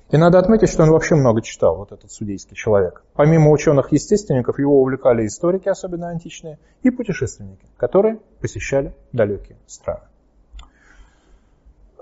И 0.10 0.18
надо 0.18 0.40
отметить, 0.40 0.70
что 0.70 0.84
он 0.84 0.90
вообще 0.90 1.14
много 1.16 1.42
читал, 1.44 1.78
вот 1.78 1.92
этот 1.92 2.12
судейский 2.12 2.56
человек. 2.56 3.04
Помимо 3.14 3.52
ученых-естественников, 3.52 4.58
его 4.58 4.82
увлекали 4.82 5.28
историки, 5.28 5.70
особенно 5.70 6.10
античные, 6.10 6.58
и 6.82 6.90
путешественники, 6.90 7.68
которые 7.78 8.20
посещали 8.42 8.96
далекие 9.12 9.58
страны. 9.68 10.09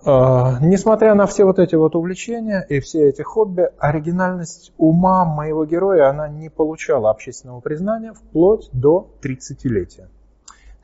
А, 0.06 0.60
несмотря 0.62 1.16
на 1.16 1.26
все 1.26 1.44
вот 1.44 1.60
эти 1.60 1.76
вот 1.76 1.96
увлечения 1.96 2.66
и 2.70 2.80
все 2.80 3.10
эти 3.10 3.22
хобби, 3.22 3.70
оригинальность 3.80 4.74
ума 4.78 5.26
моего 5.26 5.66
героя, 5.66 6.10
она 6.10 6.28
не 6.28 6.50
получала 6.50 7.10
общественного 7.10 7.60
признания 7.60 8.14
вплоть 8.14 8.70
до 8.72 9.10
30-летия. 9.22 10.08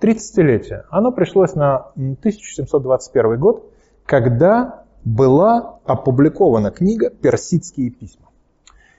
30-летие. 0.02 0.84
Оно 0.90 1.12
пришлось 1.12 1.54
на 1.56 1.92
1721 1.96 3.40
год, 3.40 3.72
когда 4.06 4.84
была 5.06 5.80
опубликована 5.86 6.72
книга 6.72 7.10
«Персидские 7.10 7.90
письма». 7.90 8.28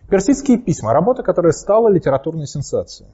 «Персидские 0.09 0.59
письма»– 0.59 0.92
работа, 0.94 1.23
которая 1.23 1.52
стала 1.52 1.88
литературной 1.88 2.47
сенсацией. 2.47 3.11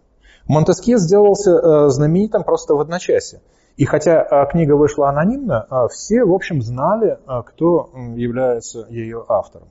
Монтескье 0.47 0.99
сделался 0.99 1.53
э, 1.53 1.89
знаменитым 1.91 2.43
просто 2.43 2.75
в 2.75 2.81
одночасье. 2.81 3.41
И 3.77 3.85
хотя 3.85 4.21
а, 4.21 4.47
книга 4.47 4.75
вышла 4.75 5.09
анонимно, 5.09 5.67
а, 5.71 5.89
все, 5.89 6.25
в 6.25 6.33
общем, 6.33 6.63
знали, 6.63 7.19
а, 7.27 7.43
кто 7.43 7.91
является 8.15 8.87
ее 8.89 9.25
автором. 9.29 9.69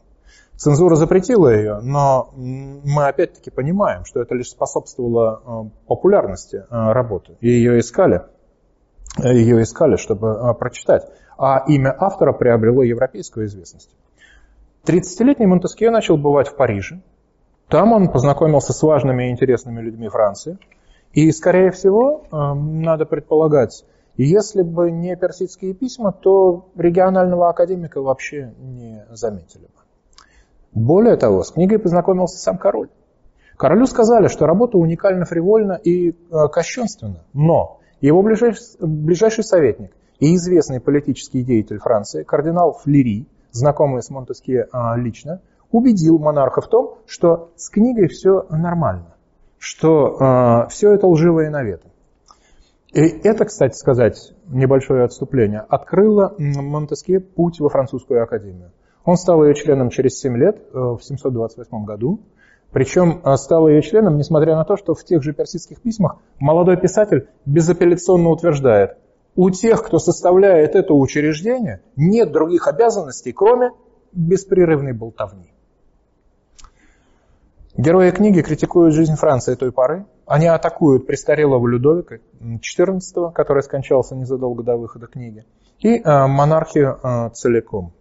Цензура 0.55 0.95
запретила 0.95 1.55
ее, 1.55 1.79
но 1.81 2.33
мы 2.35 3.07
опять-таки 3.07 3.49
понимаем, 3.49 4.03
что 4.03 4.21
это 4.21 4.35
лишь 4.35 4.49
способствовало 4.49 5.71
популярности 5.87 6.65
работы. 6.69 7.37
И 7.39 7.47
ее 7.47 7.79
искали, 7.79 8.23
ее 9.23 9.61
искали, 9.61 9.95
чтобы 9.95 10.53
прочитать. 10.55 11.07
А 11.37 11.63
имя 11.65 11.95
автора 11.97 12.33
приобрело 12.33 12.83
европейскую 12.83 13.45
известность. 13.45 13.95
30-летний 14.85 15.45
Монтескье 15.45 15.91
начал 15.91 16.17
бывать 16.17 16.49
в 16.49 16.55
Париже, 16.55 17.01
Там 17.67 17.93
он 17.93 18.11
познакомился 18.11 18.73
с 18.73 18.81
важными 18.81 19.27
и 19.27 19.31
интересными 19.31 19.81
людьми 19.81 20.09
Франции. 20.09 20.57
И, 21.13 21.31
скорее 21.31 21.71
всего, 21.71 22.23
надо 22.31 23.05
предполагать, 23.05 23.85
если 24.15 24.61
бы 24.63 24.91
не 24.91 25.15
персидские 25.15 25.73
письма, 25.73 26.11
то 26.11 26.69
регионального 26.75 27.49
академика 27.49 28.01
вообще 28.01 28.53
не 28.59 29.05
заметили 29.11 29.63
бы. 29.63 29.79
Более 30.73 31.15
того, 31.15 31.43
с 31.43 31.51
книгой 31.51 31.79
познакомился 31.79 32.37
сам 32.37 32.57
король. 32.57 32.89
Королю 33.57 33.87
сказали, 33.87 34.27
что 34.27 34.45
работа 34.45 34.77
уникальна, 34.77 35.25
фривольна 35.25 35.73
и 35.73 36.11
э, 36.11 36.13
кощунственна, 36.51 37.23
но 37.33 37.79
его 37.99 38.21
ближайший, 38.21 38.63
ближайший 38.79 39.43
советник 39.43 39.91
и 40.19 40.35
известный 40.35 40.79
политический 40.79 41.43
деятель 41.43 41.79
Франции, 41.79 42.23
кардинал 42.23 42.73
Флери, 42.73 43.27
знакомый 43.51 44.01
с 44.01 44.09
Монтескье 44.09 44.67
э, 44.71 44.97
лично, 44.97 45.41
убедил 45.71 46.19
монарха 46.19 46.61
в 46.61 46.67
том, 46.67 46.99
что 47.05 47.51
с 47.57 47.69
книгой 47.69 48.07
все 48.07 48.45
нормально, 48.49 49.15
что 49.59 50.65
э, 50.65 50.69
все 50.69 50.93
это 50.93 51.05
лживое 51.05 51.49
наветы. 51.49 51.87
И 52.93 53.01
это, 53.01 53.45
кстати 53.45 53.77
сказать, 53.77 54.33
небольшое 54.47 55.03
отступление, 55.03 55.59
открыло 55.59 56.33
Монтескье 56.39 57.19
путь 57.19 57.59
во 57.59 57.69
французскую 57.69 58.23
академию. 58.23 58.71
Он 59.05 59.15
стал 59.15 59.43
ее 59.43 59.53
членом 59.53 59.89
через 59.89 60.19
7 60.19 60.35
лет, 60.37 60.57
э, 60.73 60.77
в 60.77 60.99
728 61.01 61.85
году. 61.85 62.21
Причем 62.71 63.21
э, 63.23 63.35
стал 63.35 63.67
ее 63.67 63.81
членом, 63.81 64.17
несмотря 64.17 64.55
на 64.55 64.63
то, 64.63 64.77
что 64.77 64.95
в 64.95 65.03
тех 65.03 65.21
же 65.21 65.33
персидских 65.33 65.81
письмах 65.81 66.17
молодой 66.39 66.77
писатель 66.77 67.27
безапелляционно 67.45 68.29
утверждает, 68.29 68.97
у 69.35 69.49
тех, 69.51 69.83
кто 69.83 69.99
составляет 69.99 70.75
это 70.75 70.93
учреждение, 70.93 71.81
нет 71.95 72.31
других 72.31 72.67
обязанностей, 72.67 73.33
кроме 73.33 73.71
беспрерывной 74.11 74.93
болтовни. 74.93 75.53
Герои 77.79 78.11
книги 78.11 78.41
критикуют 78.41 78.93
жизнь 78.93 79.15
Франции 79.15 79.55
той 79.55 79.71
поры. 79.71 80.05
Они 80.25 80.47
атакуют 80.47 81.07
престарелого 81.07 81.65
Людовика 81.65 82.17
XIV, 82.41 83.31
который 83.31 83.63
скончался 83.63 84.17
незадолго 84.17 84.63
до 84.63 84.75
выхода 84.75 85.07
книги, 85.07 85.45
и 85.77 85.97
э, 85.97 86.27
монархию 86.27 86.99
э, 87.01 87.29
целиком. 87.29 87.93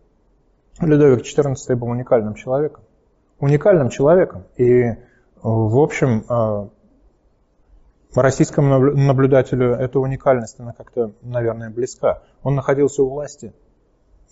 Людовик 0.81 1.21
XIV 1.21 1.77
был 1.77 1.91
уникальным 1.91 2.35
человеком. 2.35 2.83
Уникальным 3.39 3.89
человеком. 3.91 4.47
И, 4.57 4.97
в 5.45 5.79
общем, 5.79 6.25
э, 6.29 6.69
российскому 8.17 8.81
наблюдателю 8.81 9.75
эта 9.75 10.01
уникальность, 10.01 10.59
она 10.59 10.73
как-то, 10.73 11.13
наверное, 11.23 11.71
близка. 11.71 12.25
Он 12.43 12.57
находился 12.57 13.05
у 13.05 13.11
власти, 13.11 13.53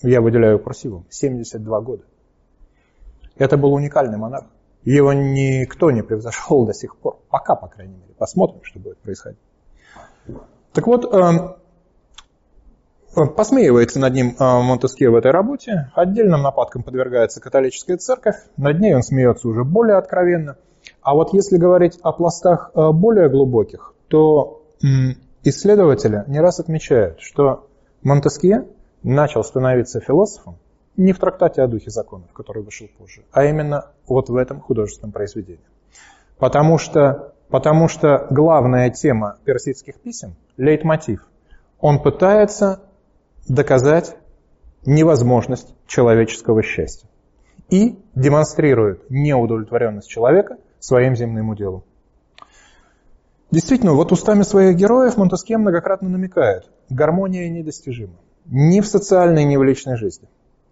я 0.02 0.20
выделяю 0.20 0.58
курсивом, 0.58 1.06
72 1.08 1.80
года. 1.82 2.02
Это 3.36 3.56
был 3.56 3.72
уникальный 3.74 4.18
монарх. 4.18 4.46
Его 4.86 5.12
никто 5.12 5.90
не 5.90 6.02
превзошел 6.02 6.64
до 6.64 6.72
сих 6.72 6.96
пор. 6.96 7.18
Пока, 7.28 7.56
по 7.56 7.66
крайней 7.66 7.96
мере. 7.96 8.14
Посмотрим, 8.16 8.60
что 8.62 8.78
будет 8.78 8.98
происходить. 8.98 9.38
Так 10.72 10.86
вот, 10.86 11.12
эм, 11.12 11.56
Посмеивается 13.34 13.98
над 13.98 14.12
ним 14.12 14.36
а, 14.38 14.60
Монтескье 14.60 15.08
в 15.08 15.14
этой 15.14 15.30
работе. 15.30 15.90
Отдельным 15.94 16.42
нападкам 16.42 16.82
подвергается 16.82 17.40
католическая 17.40 17.96
церковь. 17.96 18.36
Над 18.58 18.78
ней 18.78 18.94
он 18.94 19.02
смеется 19.02 19.48
уже 19.48 19.64
более 19.64 19.96
откровенно. 19.96 20.56
А 21.00 21.14
вот 21.14 21.32
если 21.32 21.56
говорить 21.56 21.98
о 22.02 22.12
пластах 22.12 22.70
а, 22.74 22.92
более 22.92 23.30
глубоких, 23.30 23.94
то 24.08 24.62
исследователи 25.42 26.24
не 26.26 26.40
раз 26.40 26.60
отмечают, 26.60 27.20
что 27.20 27.66
Монтескье 28.02 28.66
начал 29.02 29.42
становиться 29.42 30.00
философом 30.00 30.58
не 30.96 31.12
в 31.12 31.18
трактате 31.18 31.62
о 31.62 31.66
духе 31.66 31.90
законов, 31.90 32.32
который 32.32 32.62
вышел 32.62 32.88
позже, 32.98 33.24
а 33.32 33.44
именно 33.44 33.86
вот 34.06 34.28
в 34.28 34.36
этом 34.36 34.60
художественном 34.60 35.12
произведении. 35.12 35.64
Потому 36.38 36.78
что, 36.78 37.34
потому 37.49 37.88
что 37.88 38.26
главная 38.30 38.90
тема 38.90 39.38
персидских 39.44 40.00
писем, 40.00 40.36
лейтмотив, 40.56 41.26
он 41.80 42.02
пытается 42.02 42.80
доказать 43.49 44.16
невозможность 44.84 45.75
человеческого 45.86 46.62
счастья 46.62 47.08
и 47.68 47.99
демонстрирует 48.14 49.10
неудовлетворенность 49.10 50.08
человека 50.08 50.58
своим 50.78 51.16
земным 51.16 51.50
уделом. 51.50 51.84
Действительно, 53.50 53.92
вот 53.92 54.12
устами 54.12 54.42
своих 54.42 54.76
героев 54.76 55.16
Монтескье 55.16 55.56
многократно 55.58 56.08
намекает, 56.08 56.68
гармония 56.88 57.49
недостижима 57.49 58.16
ни 58.47 58.80
в 58.80 58.86
социальной, 58.86 59.44
ни 59.44 59.56
в 59.56 59.62
личной 59.62 59.97
жизни. 59.97 60.28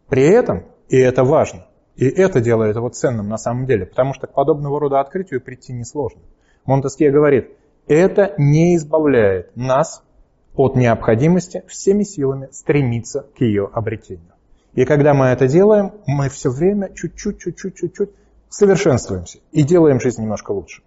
При 0.09 0.25
этом, 0.25 0.65
и 0.89 0.97
это 0.97 1.25
важно, 1.25 1.67
и 1.97 2.07
это 2.07 2.41
делает 2.41 2.77
его 2.77 2.89
ценным 2.89 3.29
на 3.29 3.39
самом 3.39 3.67
деле, 3.67 3.87
потому 3.87 4.15
что 4.15 4.27
к 4.27 4.35
подобного 4.35 4.81
рода 4.81 5.01
открытию 5.01 5.41
прийти 5.41 5.73
несложно. 5.73 6.21
Монтескье 6.65 7.11
говорит, 7.11 7.51
это 7.87 8.35
не 8.39 8.77
избавляет 8.77 9.57
нас 9.57 10.03
от 10.55 10.77
необходимости 10.77 11.65
всеми 11.67 12.05
силами 12.05 12.49
стремиться 12.53 13.27
к 13.37 13.41
ее 13.41 13.69
обретению. 13.73 14.33
И 14.75 14.85
когда 14.85 15.15
мы 15.15 15.27
это 15.27 15.47
делаем, 15.47 15.93
мы 16.07 16.29
все 16.29 16.51
время 16.51 16.93
чуть-чуть, 16.95 17.39
чуть-чуть, 17.39 17.77
чуть-чуть 17.77 18.11
совершенствуемся 18.49 19.39
и 19.53 19.63
делаем 19.63 20.01
жизнь 20.01 20.23
немножко 20.23 20.53
лучше. 20.53 20.83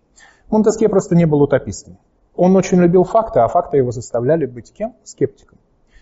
Монтескье 0.49 0.89
просто 0.89 1.15
не 1.15 1.25
был 1.25 1.41
утопистом. 1.41 1.97
Он 2.35 2.55
очень 2.55 2.79
любил 2.79 3.03
факты, 3.03 3.39
а 3.39 3.47
факты 3.47 3.77
его 3.77 3.91
заставляли 3.91 4.45
быть 4.45 4.71
кем? 4.71 4.95
Скептиком. 5.03 5.57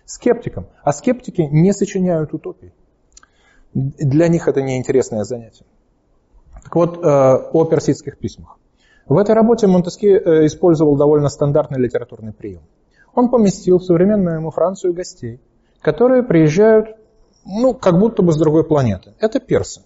Скептиком. 0.06 0.67
А 0.84 0.93
скептики 0.93 1.41
не 1.41 1.73
сочиняют 1.73 2.34
утопий. 2.34 2.71
Для 3.75 4.27
них 4.27 4.47
это 4.47 4.63
неинтересное 4.63 5.23
занятие. 5.23 5.65
Так 6.63 6.75
вот, 6.75 6.97
э, 6.97 7.01
о 7.07 7.65
персидских 7.65 8.17
письмах. 8.17 8.57
В 9.07 9.17
этой 9.17 9.35
работе 9.35 9.67
Монтескье 9.67 10.19
э, 10.19 10.45
использовал 10.47 10.95
довольно 10.95 11.29
стандартный 11.29 11.79
литературный 11.79 12.33
прием 12.33 12.61
он 13.15 13.29
поместил 13.29 13.79
в 13.79 13.83
современную 13.83 14.35
ему 14.35 14.51
Францию 14.51 14.93
гостей, 14.93 15.39
которые 15.81 16.21
приезжают, 16.21 16.97
ну, 17.45 17.73
как 17.73 17.97
будто 17.97 18.21
бы 18.21 18.33
с 18.33 18.38
другой 18.38 18.65
планеты. 18.65 19.13
Это 19.19 19.39
персы. 19.39 19.81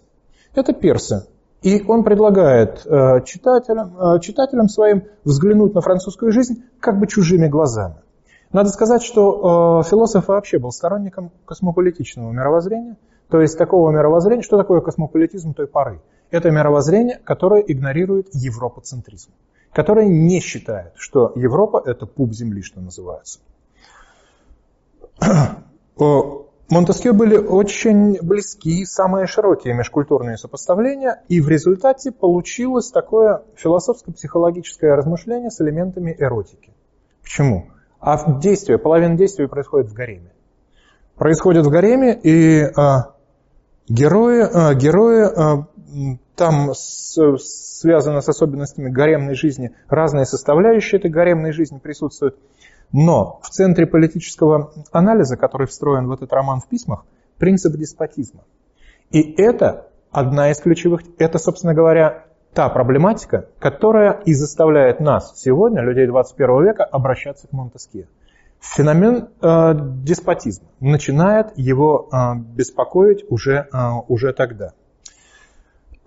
Это 0.55 0.73
персы. 0.73 1.27
И 1.61 1.83
он 1.87 2.03
предлагает 2.03 2.85
э, 2.85 3.23
читателям, 3.25 4.19
читателям 4.21 4.69
своим 4.69 5.03
взглянуть 5.23 5.73
на 5.73 5.81
французскую 5.81 6.31
жизнь 6.31 6.63
как 6.79 6.99
бы 6.99 7.07
чужими 7.07 7.47
глазами. 7.47 7.95
Надо 8.51 8.69
сказать, 8.69 9.03
что 9.03 9.83
философ 9.87 10.27
вообще 10.27 10.57
был 10.57 10.71
сторонником 10.71 11.31
космополитичного 11.45 12.31
мировоззрения, 12.31 12.97
то 13.29 13.41
есть 13.41 13.57
такого 13.57 13.91
мировоззрения, 13.91 14.43
что 14.43 14.57
такое 14.57 14.81
космополитизм 14.81 15.53
той 15.53 15.67
поры? 15.67 16.01
Это 16.31 16.51
мировоззрение, 16.51 17.19
которое 17.23 17.61
игнорирует 17.61 18.29
европоцентризм 18.33 19.31
которая 19.73 20.07
не 20.07 20.39
считает, 20.39 20.93
что 20.95 21.31
Европа– 21.35 21.81
это 21.85 22.05
пуп 22.05 22.33
Земли, 22.33 22.61
что 22.61 22.81
называется. 22.81 23.39
Монтескье 26.69 27.13
были 27.13 27.35
очень 27.35 28.19
близки, 28.21 28.85
самые 28.85 29.25
широкие 29.25 29.73
межкультурные 29.73 30.37
сопоставления, 30.37 31.23
и 31.27 31.41
в 31.41 31.49
результате 31.49 32.11
получилось 32.11 32.91
такое 32.91 33.41
философско-психологическое 33.55 34.93
размышление 34.93 35.49
с 35.49 35.59
элементами 35.61 36.15
эротики. 36.17 36.71
Почему? 37.23 37.69
А 37.99 38.39
действие, 38.39 38.77
половина 38.77 39.17
действия 39.17 39.47
происходит 39.47 39.89
в 39.89 39.93
гареме. 39.93 40.31
Происходит 41.15 41.65
в 41.65 41.69
гареме, 41.69 42.17
и 42.21 42.61
а, 42.77 43.15
герои, 43.89 44.41
а, 44.41 44.73
герои 44.75 45.23
а, 45.23 45.67
там 46.35 46.73
с, 46.73 47.17
связано 47.79 48.21
с 48.21 48.29
особенностями 48.29 48.89
гаремной 48.89 49.35
жизни, 49.35 49.71
разные 49.87 50.25
составляющие 50.25 50.99
этой 50.99 51.11
гаремной 51.11 51.51
жизни 51.51 51.79
присутствуют. 51.79 52.37
Но 52.91 53.39
в 53.43 53.49
центре 53.49 53.85
политического 53.85 54.71
анализа, 54.91 55.37
который 55.37 55.67
встроен 55.67 56.07
в 56.07 56.11
этот 56.11 56.31
роман 56.33 56.61
в 56.61 56.67
письмах, 56.67 57.05
принцип 57.37 57.75
деспотизма. 57.75 58.43
И 59.11 59.21
это 59.41 59.87
одна 60.11 60.51
из 60.51 60.59
ключевых, 60.59 61.01
это, 61.17 61.37
собственно 61.37 61.73
говоря, 61.73 62.25
та 62.53 62.69
проблематика, 62.69 63.47
которая 63.59 64.21
и 64.25 64.33
заставляет 64.33 64.99
нас 64.99 65.39
сегодня, 65.39 65.81
людей 65.81 66.07
21 66.07 66.63
века, 66.63 66.83
обращаться 66.83 67.47
к 67.47 67.51
Монтескье. 67.51 68.07
Феномен 68.59 69.29
э, 69.41 69.73
деспотизма 70.03 70.67
начинает 70.79 71.57
его 71.57 72.09
э, 72.11 72.35
беспокоить 72.35 73.23
уже, 73.29 73.67
э, 73.71 73.91
уже 74.07 74.33
тогда. 74.33 74.73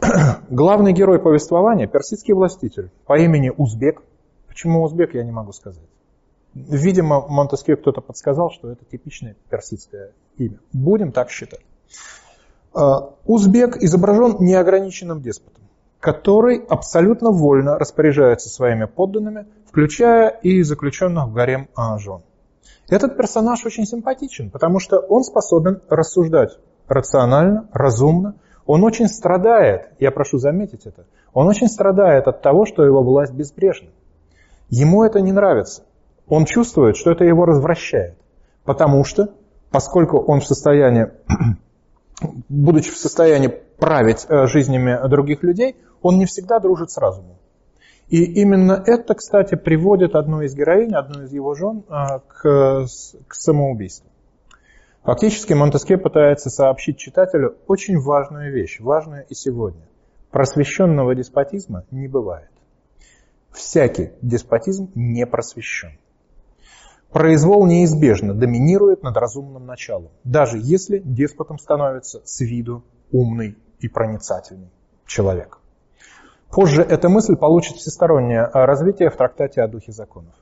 Главный 0.51 0.93
герой 0.93 1.19
повествования– 1.19 1.87
персидский 1.89 2.35
властитель 2.35 2.91
по 3.07 3.19
имени 3.19 3.51
Узбек. 3.57 4.03
Почему 4.49 4.83
Узбек, 4.83 5.15
я 5.15 5.25
не 5.25 5.31
могу 5.31 5.53
сказать. 5.53 5.89
Видимо, 6.55 7.27
Монтескье 7.27 7.77
кто-то 7.77 8.03
подсказал, 8.03 8.51
что 8.51 8.71
это 8.71 8.85
типичное 8.85 9.37
персидское 9.49 10.13
имя. 10.37 10.59
Будем 10.75 11.13
так 11.13 11.31
считать. 11.31 11.61
А, 12.75 13.15
Узбек 13.25 13.77
изображен 13.79 14.37
неограниченным 14.41 15.23
деспотом, 15.23 15.63
который 16.01 16.59
абсолютно 16.69 17.31
вольно 17.31 17.79
распоряжается 17.79 18.51
своими 18.51 18.85
подданными, 18.85 19.47
включая 19.67 20.29
и 20.29 20.63
заключенных 20.63 21.29
в 21.29 21.33
гарем 21.33 21.69
а, 21.75 21.97
жен. 21.99 22.21
Этот 22.89 23.17
персонаж 23.17 23.65
очень 23.65 23.87
симпатичен, 23.87 24.51
потому 24.51 24.79
что 24.79 24.99
он 24.99 25.23
способен 25.25 25.81
рассуждать 25.89 26.59
рационально, 26.89 27.69
разумно, 27.73 28.35
Он 28.65 28.85
очень 28.85 29.09
страдает, 29.09 29.91
я 29.99 30.13
прошу 30.13 30.39
заметить 30.39 30.87
это, 30.87 31.07
он 31.33 31.49
очень 31.49 31.69
страдает 31.69 32.29
от 32.29 32.43
того, 32.43 32.65
что 32.65 32.85
его 32.85 33.03
власть 33.03 33.33
безбрежна. 33.33 33.89
Ему 34.69 35.03
это 35.03 35.21
не 35.21 35.33
нравится. 35.33 35.83
Он 36.29 36.45
чувствует, 36.45 36.97
что 36.97 37.11
это 37.11 37.25
его 37.25 37.45
развращает. 37.45 38.17
Потому 38.65 39.05
что, 39.05 39.31
поскольку 39.71 40.19
он 40.19 40.41
в 40.41 40.47
состоянии, 40.47 41.09
будучи 42.49 42.91
в 42.91 42.97
состоянии 42.97 43.49
править 43.79 44.27
э, 44.29 44.47
жизнями 44.47 44.97
других 45.09 45.43
людей, 45.43 45.77
он 46.01 46.19
не 46.19 46.27
всегда 46.27 46.61
дружит 46.61 46.91
с 46.91 46.99
разумом. 46.99 47.37
И 48.13 48.25
именно 48.43 48.73
это, 48.87 49.15
кстати, 49.15 49.55
приводит 49.55 50.15
одну 50.17 50.43
из 50.43 50.55
героинь, 50.55 50.95
одну 50.95 51.23
из 51.23 51.33
его 51.33 51.55
жен 51.55 51.83
э, 51.89 52.19
к, 52.29 52.87
к 53.27 53.35
самоубийству. 53.35 54.07
Фактически 55.03 55.55
Монтеске 55.55 55.97
пытается 55.97 56.51
сообщить 56.51 56.99
читателю 56.99 57.57
очень 57.67 57.99
важную 57.99 58.53
вещь, 58.53 58.81
важную 58.81 59.25
и 59.31 59.35
сегодня. 59.35 59.81
Просвещенного 60.31 61.15
деспотизма 61.15 61.85
не 61.91 62.07
бывает. 62.07 62.51
Всякий 63.51 64.11
деспотизм 64.21 64.91
не 64.95 65.27
просвещен. 65.27 65.93
Произвол 67.13 67.65
неизбежно 67.65 68.35
доминирует 68.35 69.03
над 69.03 69.17
разумным 69.17 69.65
началом, 69.65 70.11
даже 70.23 70.59
если 70.61 70.99
деспотом 70.99 71.59
становится 71.59 72.21
с 72.27 72.41
виду 72.41 72.85
умный 73.11 73.57
и 73.81 73.89
проницательный 73.89 74.69
человек. 75.07 75.62
Позже 76.53 76.83
эта 76.83 77.09
мысль 77.09 77.35
получит 77.35 77.77
всестороннее 77.77 78.45
развитие 78.53 79.09
в 79.09 79.17
трактате 79.17 79.63
о 79.63 79.69
духе 79.69 79.91
законов. 79.91 80.35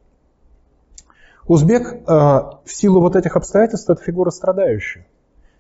Узбек 1.47 1.87
э, 1.87 1.99
в 2.05 2.61
силу 2.67 3.01
вот 3.01 3.15
этих 3.15 3.37
обстоятельств 3.37 3.89
это 3.89 4.03
фигура 4.03 4.31
страдающая. 4.31 5.07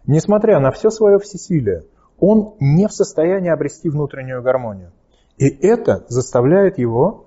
Несмотря 0.06 0.58
на 0.58 0.72
все 0.72 0.90
свое 0.90 1.20
всесилие, 1.20 1.84
он 2.18 2.54
не 2.58 2.88
в 2.88 2.92
состоянии 2.92 3.48
обрести 3.48 3.88
внутреннюю 3.88 4.42
гармонию. 4.42 4.90
И 5.38 5.48
это 5.48 6.04
заставляет 6.08 6.78
его 6.78 7.26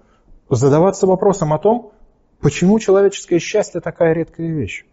задаваться 0.49 1.07
вопросом 1.07 1.53
о 1.53 1.59
том, 1.59 1.93
почему 2.41 2.77
человеческое 2.77 3.39
счастье 3.39 3.79
такая 3.79 4.13
редкая 4.13 4.47
вещь. 4.47 4.85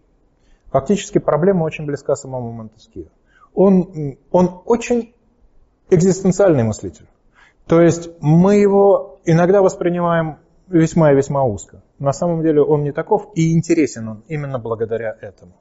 Фактически 0.70 1.18
проблема 1.18 1.64
очень 1.64 1.84
близка 1.84 2.14
самому 2.14 2.52
Монтескио. 2.52 3.06
Он, 3.54 4.16
он 4.30 4.62
очень 4.66 5.14
экзистенциальный 5.90 6.62
мыслитель. 6.62 7.06
То 7.66 7.80
есть 7.80 8.10
мы 8.20 8.56
его 8.56 9.20
иногда 9.24 9.62
воспринимаем 9.62 10.38
весьма 10.68 11.12
и 11.12 11.16
весьма 11.16 11.44
узко. 11.44 11.82
На 11.98 12.12
самом 12.12 12.42
деле 12.42 12.62
он 12.62 12.82
не 12.82 12.92
таков 12.92 13.30
и 13.34 13.52
интересен 13.52 14.08
он 14.08 14.24
именно 14.28 14.58
благодаря 14.58 15.16
этому. 15.20 15.52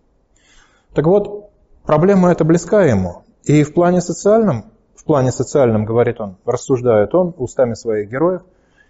Так 0.93 1.05
вот, 1.05 1.51
проблема 1.83 2.31
эта 2.31 2.43
близка 2.43 2.83
ему. 2.85 3.23
И 3.43 3.63
в 3.63 3.73
плане 3.73 4.01
социальном, 4.01 4.71
в 4.95 5.03
плане 5.03 5.31
социальном, 5.31 5.85
говорит 5.85 6.19
он, 6.19 6.37
рассуждает 6.45 7.13
он 7.15 7.33
устами 7.37 7.73
своих 7.73 8.09
героев, 8.09 8.41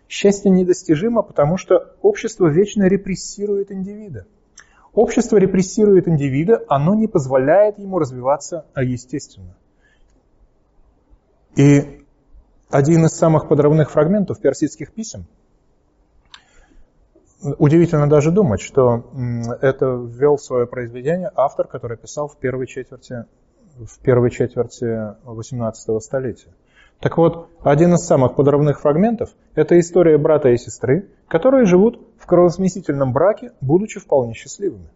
счастье 0.08 0.50
недостижимо, 0.52 1.22
потому 1.22 1.58
что 1.58 1.96
общество 2.02 2.48
вечно 2.48 2.84
репрессирует 2.84 3.72
индивида. 3.72 4.26
Общество 4.94 5.38
репрессирует 5.38 6.08
индивида, 6.08 6.64
оно 6.68 6.96
не 6.96 7.08
позволяет 7.08 7.78
ему 7.78 8.00
развиваться 8.00 8.66
естественно. 8.76 9.56
И 11.56 11.99
один 12.70 13.06
из 13.06 13.12
самых 13.12 13.48
подрывных 13.48 13.92
фрагментов 13.92 14.40
персидских 14.40 14.94
писем– 14.94 15.26
Удивительно 17.42 18.10
даже 18.10 18.32
думать, 18.32 18.60
что 18.60 19.06
это 19.62 19.86
ввел 19.86 20.36
в 20.36 20.42
свое 20.42 20.68
произведение 20.68 21.32
автор, 21.36 21.68
который 21.68 21.96
писал 21.96 22.28
в 22.28 22.36
первой 22.36 22.68
четверти, 22.68 23.24
в 23.78 23.98
первой 24.00 24.30
четверти 24.30 25.16
18 25.24 26.04
столетия. 26.04 26.50
Так 27.00 27.18
вот, 27.18 27.48
один 27.62 27.94
из 27.94 28.06
самых 28.06 28.36
подрывных 28.36 28.82
фрагментов– 28.82 29.30
это 29.56 29.80
история 29.80 30.18
брата 30.18 30.50
и 30.50 30.58
сестры, 30.58 31.08
которые 31.30 31.64
живут 31.64 32.06
в 32.20 32.26
кровосмесительном 32.26 33.14
браке, 33.14 33.54
будучи 33.62 34.02
вполне 34.02 34.34
счастливыми. 34.34 34.90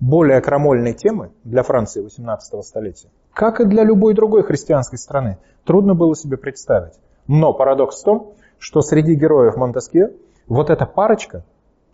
Более 0.00 0.42
крамольной 0.42 0.92
темы 0.92 1.30
для 1.44 1.62
Франции 1.62 2.02
18 2.02 2.62
столетия, 2.62 3.08
как 3.32 3.60
и 3.60 3.64
для 3.64 3.84
любой 3.84 4.14
другой 4.14 4.42
христианской 4.42 4.98
страны, 4.98 5.38
трудно 5.64 5.94
было 5.94 6.14
себе 6.14 6.36
представить. 6.36 6.94
Но 7.26 7.52
парадокс 7.52 8.00
в 8.00 8.04
том, 8.04 8.34
что 8.58 8.82
среди 8.82 9.14
героев 9.14 9.56
Монтеске 9.56 10.10
вот 10.46 10.70
эта 10.70 10.84
парочка 10.86 11.44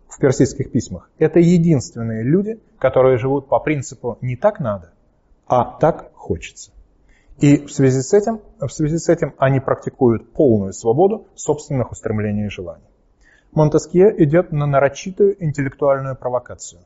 в 0.08 0.18
персидских 0.18 0.72
письмах, 0.72 1.10
это 1.18 1.38
единственные 1.38 2.22
люди, 2.22 2.60
которые 2.78 3.18
живут 3.18 3.48
по 3.48 3.58
принципу 3.60 4.18
«не 4.20 4.36
так 4.36 4.60
надо», 4.60 4.92
а 5.46 5.78
«так 5.78 6.10
хочется». 6.14 6.72
И 7.38 7.66
в 7.66 7.70
связи 7.70 8.00
с 8.00 8.14
этим, 8.14 8.40
в 8.58 8.68
связи 8.70 8.96
с 8.96 9.10
этим 9.10 9.34
они 9.36 9.60
практикуют 9.60 10.32
полную 10.32 10.72
свободу 10.72 11.26
собственных 11.34 11.92
устремлений 11.92 12.46
и 12.46 12.50
желаний. 12.50 12.86
Монтескье 13.52 14.14
идет 14.24 14.52
на 14.52 14.66
нарочитую 14.66 15.42
интеллектуальную 15.44 16.16
провокацию. 16.16 16.80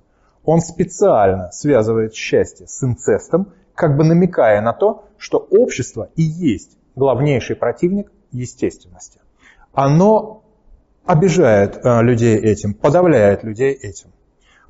Он 0.45 0.61
специально 0.61 1.51
связывает 1.53 2.15
счастье 2.15 2.67
с 2.67 2.83
инцестом, 2.83 3.53
как 3.81 3.97
бы 3.97 4.05
намекая 4.05 4.61
на 4.61 4.75
то, 4.75 5.05
что 5.17 5.39
общество 5.39 6.11
и 6.15 6.23
есть 6.23 6.77
главнейший 6.97 7.57
противник 7.57 8.13
естественности. 8.31 9.21
Оно 9.73 10.45
обижает 11.07 11.81
э, 11.83 12.03
людей 12.03 12.37
этим, 12.37 12.75
подавляет 12.75 13.43
людей 13.43 13.73
этим. 13.73 14.11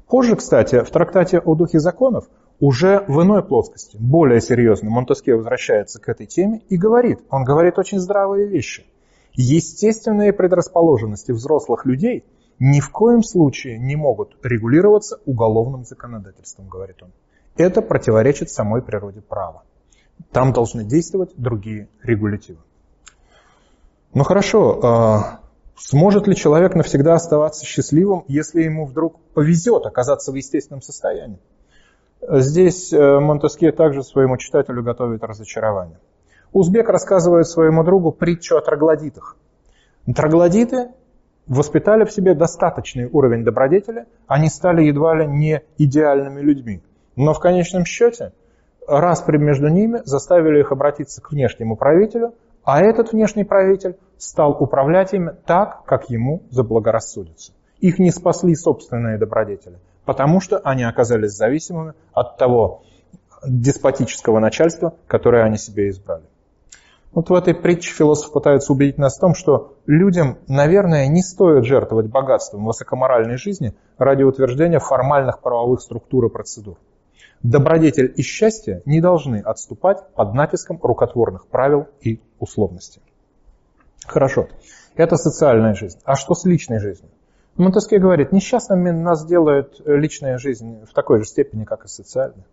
Позже, 0.07 0.37
кстати, 0.37 0.85
в 0.85 0.90
трактате 0.90 1.40
о 1.40 1.57
духе 1.57 1.81
законов 1.81 2.29
уже 2.61 3.05
в 3.09 3.20
иной 3.20 3.42
плоскости, 3.42 3.96
более 3.99 4.40
серьезно, 4.40 4.90
Монтеске 4.90 5.35
возвращается 5.35 6.01
к 6.01 6.09
этой 6.09 6.27
теме 6.27 6.62
и 6.68 6.77
говорит, 6.77 7.18
он 7.31 7.42
говорит 7.42 7.81
очень 7.81 7.99
здравые 7.99 8.46
вещи. 8.46 8.87
Естественные 9.33 10.33
предрасположенности 10.33 11.33
взрослых 11.33 11.85
людей 11.85 12.25
ни 12.61 12.79
в 12.79 12.90
коем 12.90 13.25
случае 13.25 13.77
не 13.77 13.96
могут 13.96 14.37
регулироваться 14.44 15.18
уголовным 15.27 15.85
законодательством, 15.85 16.68
говорит 16.68 17.03
он. 17.03 17.11
Это 17.56 17.82
противоречит 17.82 18.50
самой 18.50 18.82
природе 18.82 19.20
права. 19.20 19.62
Там 20.32 20.52
должны 20.52 20.84
действовать 20.84 21.32
другие 21.36 21.88
регулятивы. 22.02 22.60
Ну 24.12 24.24
хорошо, 24.24 24.80
а, 24.82 25.40
Сможет 25.80 26.26
ли 26.26 26.36
человек 26.36 26.74
навсегда 26.74 27.14
оставаться 27.14 27.64
счастливым, 27.64 28.24
если 28.28 28.62
ему 28.62 28.84
вдруг 28.84 29.18
повезет 29.34 29.86
оказаться 29.86 30.30
в 30.30 30.34
естественном 30.34 30.82
состоянии? 30.82 31.40
Здесь 32.20 32.92
э, 32.92 33.18
Монтеске 33.18 33.72
также 33.72 34.02
своему 34.02 34.36
читателю 34.36 34.82
готовит 34.82 35.24
разочарование. 35.24 35.98
Узбек 36.52 36.90
рассказывает 36.90 37.48
своему 37.48 37.82
другу 37.82 38.12
притчу 38.12 38.56
о 38.56 38.60
троглодитах. 38.60 39.38
Троглодиты 40.14 40.90
воспитали 41.46 42.04
в 42.04 42.12
себе 42.12 42.34
достаточный 42.34 43.06
уровень 43.06 43.42
добродетели, 43.42 44.04
они 44.26 44.50
стали 44.50 44.82
едва 44.84 45.14
ли 45.14 45.26
не 45.26 45.62
идеальными 45.78 46.42
людьми. 46.42 46.82
Но 47.22 47.35
в 47.35 47.38
конечном 47.38 47.85
счете 47.85 48.33
распри 48.88 49.37
между 49.37 49.68
ними 49.68 50.00
заставили 50.06 50.61
их 50.61 50.72
обратиться 50.72 51.20
к 51.20 51.33
внешнему 51.33 51.76
правителю, 51.76 52.33
а 52.64 52.80
этот 52.80 53.12
внешний 53.12 53.44
правитель 53.44 53.98
стал 54.16 54.52
управлять 54.59 55.12
ими 55.12 55.33
так, 55.44 55.85
как 55.85 56.09
ему 56.09 56.44
заблагорассудится. 56.48 57.52
Их 57.78 57.98
не 57.98 58.11
спасли 58.11 58.54
собственные 58.54 59.18
добродетели, 59.18 59.80
потому 60.06 60.40
что 60.40 60.61
они 60.61 60.83
оказались 60.83 61.33
зависимыми 61.33 61.92
от 62.14 62.38
того 62.38 62.85
деспотического 63.46 64.38
начальства, 64.38 64.94
которое 65.06 65.44
они 65.44 65.59
себе 65.59 65.90
избрали. 65.90 66.24
Вот 67.12 67.28
в 67.28 67.35
этой 67.35 67.54
притче 67.54 67.92
философ 67.92 68.33
пытается 68.33 68.72
убедить 68.72 68.96
нас 68.96 69.18
в 69.18 69.20
том, 69.20 69.35
что 69.35 69.74
людям, 69.85 70.38
наверное, 70.48 71.06
не 71.09 71.20
стоит 71.20 71.66
жертвовать 71.66 72.06
богатством 72.06 72.64
высокоморальной 72.64 73.37
жизни 73.37 73.74
ради 73.98 74.22
утверждения 74.22 74.78
формальных 74.78 75.40
правовых 75.40 75.83
структур 75.83 76.24
и 76.24 76.30
процедур. 76.30 76.78
Добродетель 77.42 78.12
и 78.16 78.22
счастье 78.22 78.83
не 78.85 79.00
должны 79.00 79.37
отступать 79.38 79.98
под 80.14 80.35
натиском 80.35 80.79
рукотворных 80.83 81.46
правил 81.46 81.87
и 82.03 82.20
условностей. 82.38 83.00
Хорошо, 84.07 84.48
это 84.94 85.16
социальная 85.16 85.74
жизнь. 85.74 85.98
А 86.05 86.16
что 86.16 86.35
с 86.35 86.44
личной 86.44 86.81
жизнью? 86.81 87.11
Монтеске 87.57 87.98
говорит, 87.98 88.33
несчастными 88.33 88.90
нас 88.90 89.24
делает 89.26 89.81
личная 89.85 90.38
жизнь 90.38 90.85
в 90.85 90.94
такой 90.94 91.18
же 91.18 91.24
степени, 91.24 91.64
как 91.64 91.85
и 91.85 91.88
социальная. 91.88 92.46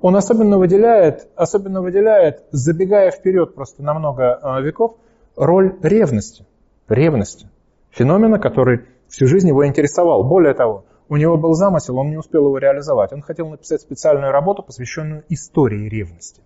Он 0.00 0.14
особенно 0.14 0.58
выделяет, 0.58 1.28
особенно 1.36 1.80
выделяет, 1.80 2.44
забегая 2.50 3.10
вперед 3.10 3.54
просто 3.54 3.82
на 3.82 3.94
много 3.94 4.34
а, 4.34 4.60
веков, 4.60 4.96
роль 5.36 5.74
ревности. 5.82 6.44
Ревности. 6.88 7.48
Феномена, 7.90 8.38
который 8.38 8.82
всю 9.08 9.26
жизнь 9.26 9.48
его 9.48 9.66
интересовал. 9.66 10.22
Более 10.22 10.54
того, 10.54 10.84
у 11.08 11.16
него 11.16 11.36
был 11.36 11.54
замысел, 11.54 11.98
он 11.98 12.10
не 12.10 12.16
успел 12.16 12.46
его 12.46 12.58
реализовать. 12.58 13.12
Он 13.12 13.22
хотел 13.22 13.48
написать 13.48 13.80
специальную 13.80 14.32
работу, 14.32 14.62
посвященную 14.62 15.24
истории 15.28 15.88
ревности. 15.88 16.42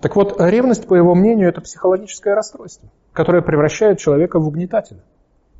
Так 0.00 0.16
вот, 0.16 0.40
ревность, 0.40 0.86
по 0.88 0.94
его 0.94 1.14
мнению, 1.14 1.50
это 1.50 1.60
психологическое 1.60 2.34
расстройство, 2.34 2.88
которое 3.12 3.42
превращает 3.42 3.98
человека 3.98 4.38
в 4.40 4.48
угнетателя. 4.48 5.02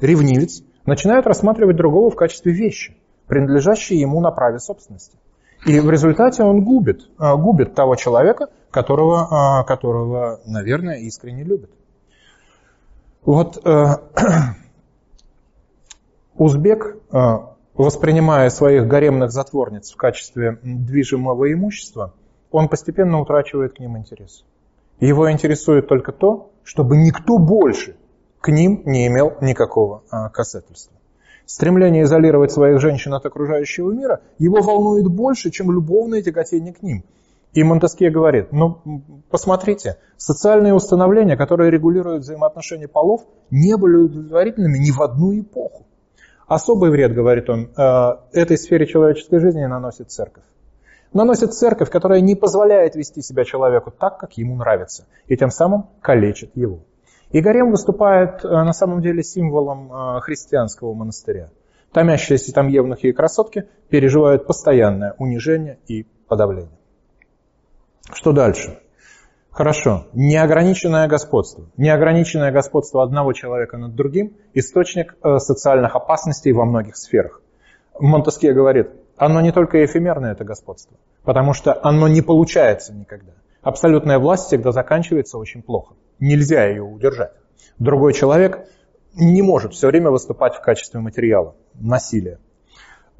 Ревнивец 0.00 0.62
начинает 0.86 1.26
рассматривать 1.26 1.76
другого 1.76 2.10
в 2.10 2.16
качестве 2.16 2.52
вещи, 2.52 2.96
принадлежащей 3.26 3.98
ему 3.98 4.20
на 4.20 4.30
праве 4.30 4.58
собственности. 4.58 5.18
И 5.66 5.78
в 5.78 5.90
результате 5.90 6.42
он 6.42 6.64
губит, 6.64 7.02
губит 7.18 7.74
того 7.74 7.96
человека, 7.96 8.48
которого, 8.70 9.62
которого, 9.64 10.40
наверное, 10.46 11.00
искренне 11.00 11.44
любит. 11.44 11.70
Вот 13.22 13.62
узбек, 16.34 16.96
воспринимая 17.82 18.50
своих 18.50 18.86
гаремных 18.86 19.30
затворниц 19.30 19.92
в 19.92 19.96
качестве 19.96 20.58
движимого 20.62 21.52
имущества, 21.52 22.14
он 22.50 22.68
постепенно 22.68 23.20
утрачивает 23.20 23.74
к 23.74 23.78
ним 23.78 23.96
интерес. 23.96 24.44
Его 24.98 25.30
интересует 25.30 25.88
только 25.88 26.12
то, 26.12 26.50
чтобы 26.62 26.96
никто 26.96 27.38
больше 27.38 27.96
к 28.40 28.48
ним 28.48 28.82
не 28.84 29.06
имел 29.06 29.34
никакого 29.40 30.02
а, 30.10 30.28
касательства. 30.28 30.96
Стремление 31.46 32.04
изолировать 32.04 32.52
своих 32.52 32.80
женщин 32.80 33.14
от 33.14 33.26
окружающего 33.26 33.90
мира 33.90 34.20
его 34.38 34.60
волнует 34.60 35.06
больше, 35.06 35.50
чем 35.50 35.72
любовное 35.72 36.22
тяготение 36.22 36.72
к 36.72 36.82
ним. 36.82 37.04
И 37.52 37.64
Монтескье 37.64 38.10
говорит, 38.10 38.52
ну, 38.52 38.78
посмотрите, 39.30 39.96
социальные 40.16 40.74
установления, 40.74 41.36
которые 41.36 41.70
регулируют 41.70 42.22
взаимоотношения 42.22 42.86
полов, 42.86 43.22
не 43.50 43.76
были 43.76 43.96
удовлетворительными 43.96 44.78
ни 44.78 44.92
в 44.92 45.02
одну 45.02 45.36
эпоху. 45.38 45.86
Особый 46.50 46.90
вред, 46.90 47.14
говорит 47.14 47.48
он, 47.48 47.70
э, 47.76 48.10
этой 48.32 48.58
сфере 48.58 48.86
человеческой 48.86 49.38
жизни 49.38 49.64
наносит 49.64 50.10
церковь 50.10 50.42
наносит 51.12 51.54
церковь, 51.54 51.90
которая 51.90 52.20
не 52.20 52.34
позволяет 52.34 52.94
вести 52.94 53.22
себя 53.22 53.44
человеку 53.44 53.90
так, 53.90 54.18
как 54.18 54.34
ему 54.34 54.56
нравится, 54.56 55.06
и 55.26 55.36
тем 55.36 55.50
самым 55.50 55.88
калечит 56.00 56.56
его. 56.56 56.80
И 57.30 57.40
гарем 57.40 57.70
выступает 57.70 58.44
э, 58.44 58.48
на 58.48 58.72
самом 58.72 59.00
деле 59.02 59.22
символом 59.22 59.92
э, 59.92 60.20
христианского 60.20 60.94
монастыря. 60.94 61.50
Томящиеся 61.92 62.52
там 62.52 62.68
евнухи 62.68 63.06
и 63.06 63.12
красотки 63.12 63.68
переживают 63.88 64.46
постоянное 64.46 65.14
унижение 65.18 65.78
и 65.86 66.06
подавление. 66.28 66.78
Что 68.12 68.32
дальше? 68.32 68.78
Хорошо. 69.50 70.06
Неограниченное 70.12 71.08
господство. 71.08 71.66
Неограниченное 71.76 72.52
господство 72.52 73.02
одного 73.02 73.32
человека 73.32 73.76
над 73.76 73.94
другим– 73.94 74.36
источник 74.54 75.16
э, 75.22 75.38
социальных 75.38 75.96
опасностей 75.96 76.52
во 76.52 76.64
многих 76.64 76.96
сферах. 76.96 77.42
Монтескье 77.98 78.52
говорит, 78.52 78.90
оно 79.16 79.40
не 79.40 79.52
только 79.52 79.84
эфемерное, 79.84 80.32
это 80.32 80.44
господство, 80.44 80.96
потому 81.24 81.52
что 81.52 81.78
оно 81.82 82.08
не 82.08 82.22
получается 82.22 82.94
никогда. 82.94 83.32
Абсолютная 83.60 84.18
власть 84.18 84.46
всегда 84.46 84.72
заканчивается 84.72 85.36
очень 85.36 85.62
плохо. 85.62 85.94
Нельзя 86.18 86.64
ее 86.66 86.82
удержать. 86.82 87.32
Другой 87.78 88.14
человек 88.14 88.66
не 89.14 89.42
может 89.42 89.74
все 89.74 89.88
время 89.88 90.10
выступать 90.10 90.54
в 90.54 90.60
качестве 90.62 91.00
материала, 91.00 91.54
насилия. 91.74 92.38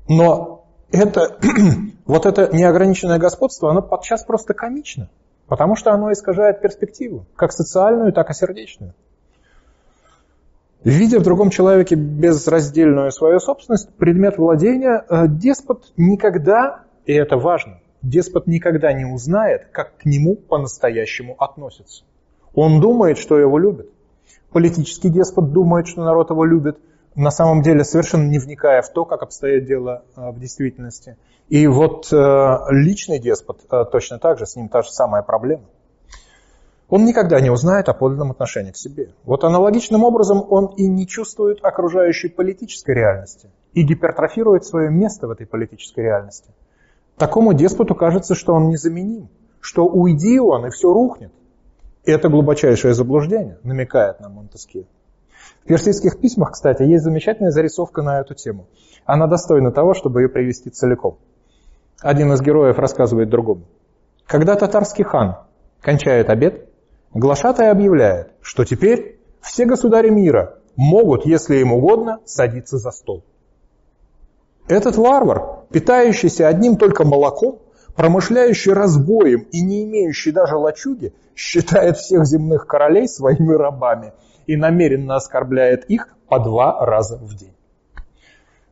Но 0.09 0.64
это, 0.90 1.38
вот 2.07 2.27
это 2.27 2.49
неограниченное 2.55 3.19
господство, 3.19 3.71
оно 3.71 3.83
подчас 3.83 4.25
просто 4.25 4.55
комично, 4.55 5.11
потому 5.51 5.75
что 5.75 5.93
оно 5.93 6.13
искажает 6.13 6.63
перспективу, 6.63 7.27
как 7.35 7.51
социальную, 7.51 8.13
так 8.13 8.31
и 8.31 8.35
сердечную. 8.35 8.95
Видя 10.85 11.19
в 11.19 11.25
другом 11.25 11.51
человеке 11.51 11.97
безраздельную 11.97 13.11
свою 13.11 13.41
собственность, 13.41 13.93
предмет 13.97 14.39
владения, 14.39 15.05
э, 15.09 15.27
деспот 15.27 15.93
никогда, 15.97 16.85
и 17.05 17.13
это 17.13 17.37
важно, 17.37 17.81
деспот 18.01 18.47
никогда 18.47 18.93
не 18.93 19.05
узнает, 19.05 19.67
как 19.73 19.97
к 19.97 20.05
нему 20.05 20.37
по-настоящему 20.37 21.35
относятся. 21.37 22.05
Он 22.55 22.81
думает, 22.81 23.19
что 23.19 23.37
его 23.37 23.59
любят. 23.59 23.89
Политический 24.53 25.09
деспот 25.09 25.53
думает, 25.53 25.89
что 25.89 26.05
народ 26.05 26.31
его 26.31 26.45
любит, 26.45 26.79
на 27.14 27.31
самом 27.31 27.62
деле 27.62 27.85
совершенно 27.85 28.29
не 28.29 28.38
вникая 28.38 28.83
в 28.83 28.92
то, 28.92 29.05
как 29.05 29.23
обстоит 29.23 29.64
дело 29.66 30.05
э, 30.16 30.31
в 30.31 30.38
действительности. 30.38 31.16
И 31.49 31.66
вот 31.66 32.12
э, 32.12 32.57
личный 32.70 33.18
деспот 33.18 33.66
точно 33.90 34.18
так 34.18 34.38
же, 34.38 34.46
с 34.46 34.57
ним 34.57 34.68
та 34.68 34.83
же 34.83 34.90
самая 34.92 35.23
проблема 35.23 35.64
он 36.90 37.05
никогда 37.05 37.40
не 37.40 37.51
узнает 37.51 37.88
о 37.88 37.94
подлинном 37.94 38.33
отношении 38.33 38.73
к 38.73 38.77
себе. 38.77 39.14
Вот 39.25 39.44
аналогичным 39.44 40.03
образом 40.03 40.44
он 40.51 40.66
и 40.77 40.87
не 40.88 41.07
чувствует 41.07 41.64
окружающей 41.64 42.29
политической 42.29 42.94
реальности 42.94 43.49
и 43.73 43.83
гипертрофирует 43.83 44.64
свое 44.64 44.90
место 44.90 45.29
в 45.29 45.31
этой 45.31 45.46
политической 45.46 46.01
реальности. 46.01 46.51
Такому 47.16 47.55
деспоту 47.55 47.94
кажется, 47.94 48.35
что 48.35 48.55
он 48.55 48.68
незаменим, 48.68 49.29
что 49.61 49.87
уйди 49.87 50.40
он 50.40 50.66
и 50.66 50.70
все 50.70 50.92
рухнет. 50.92 51.33
И 52.05 52.11
это 52.11 52.29
глубочайшее 52.29 52.92
заблуждение, 52.92 53.59
намекает 53.62 54.18
нам 54.20 54.33
Монтескье. 54.33 54.85
В 55.64 55.66
персидских 55.66 56.18
письмах, 56.20 56.53
кстати, 56.53 56.83
есть 56.83 57.05
замечательная 57.05 57.51
зарисовка 57.51 58.03
на 58.03 58.20
эту 58.20 58.35
тему. 58.35 58.66
Она 59.05 59.27
достойна 59.27 59.70
того, 59.73 59.94
чтобы 59.94 60.23
ее 60.23 60.29
привести 60.29 60.70
целиком. 60.70 61.18
Один 62.01 62.33
из 62.33 62.40
героев 62.40 62.79
рассказывает 62.79 63.29
другому. 63.29 63.62
Когда 64.27 64.57
татарский 64.57 65.05
хан 65.05 65.37
кончает 65.81 66.31
обед, 66.31 66.66
Глашатай 67.12 67.70
объявляет, 67.70 68.33
что 68.40 68.64
теперь 68.64 69.18
все 69.40 69.64
государи 69.64 70.11
мира 70.11 70.59
могут, 70.77 71.27
если 71.27 71.57
им 71.57 71.73
угодно, 71.73 72.20
садиться 72.25 72.79
за 72.79 72.92
стол. 72.92 73.25
Этот 74.68 74.96
варвар, 74.96 75.64
питающийся 75.73 76.46
одним 76.46 76.77
только 76.77 77.05
молоком, 77.05 77.59
промышляющий 77.96 78.73
разбоем 78.73 79.40
и 79.51 79.61
не 79.61 79.83
имеющий 79.85 80.31
даже 80.31 80.57
лачуги, 80.57 81.12
считает 81.35 81.96
всех 81.96 82.25
земных 82.25 82.68
королей 82.68 83.09
своими 83.09 83.53
рабами 83.53 84.12
и 84.51 84.57
намеренно 84.57 85.15
оскорбляет 85.15 85.85
их 85.85 86.09
по 86.27 86.41
два 86.41 86.85
раза 86.85 87.17
в 87.19 87.37
день. 87.37 87.55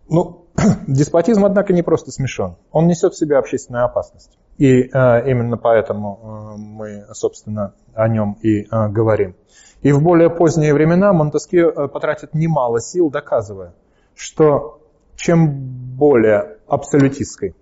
Ну, 0.09 0.47
деспотизм, 0.88 1.45
однако, 1.45 1.73
не 1.73 1.83
просто 1.83 2.11
смешон. 2.11 2.57
Он 2.73 2.88
несет 2.88 3.14
в 3.14 3.17
себе 3.17 3.37
общественную 3.37 3.85
опасность. 3.85 4.37
И 4.57 4.83
э, 4.83 5.31
именно 5.31 5.57
поэтому 5.57 6.19
э, 6.21 6.57
мы, 6.59 7.07
собственно, 7.12 7.75
о 7.95 8.09
нем 8.09 8.37
и 8.43 8.62
э, 8.62 8.88
говорим. 8.88 9.37
И 9.83 9.93
в 9.93 10.03
более 10.03 10.31
поздние 10.31 10.75
времена 10.75 11.12
Монтескье 11.12 11.71
потратит 11.71 12.35
немало 12.35 12.81
сил, 12.81 13.09
доказывая, 13.09 13.73
что 14.17 14.81
чем 15.14 15.95
более 15.97 16.57
абсолютистской 16.67 17.55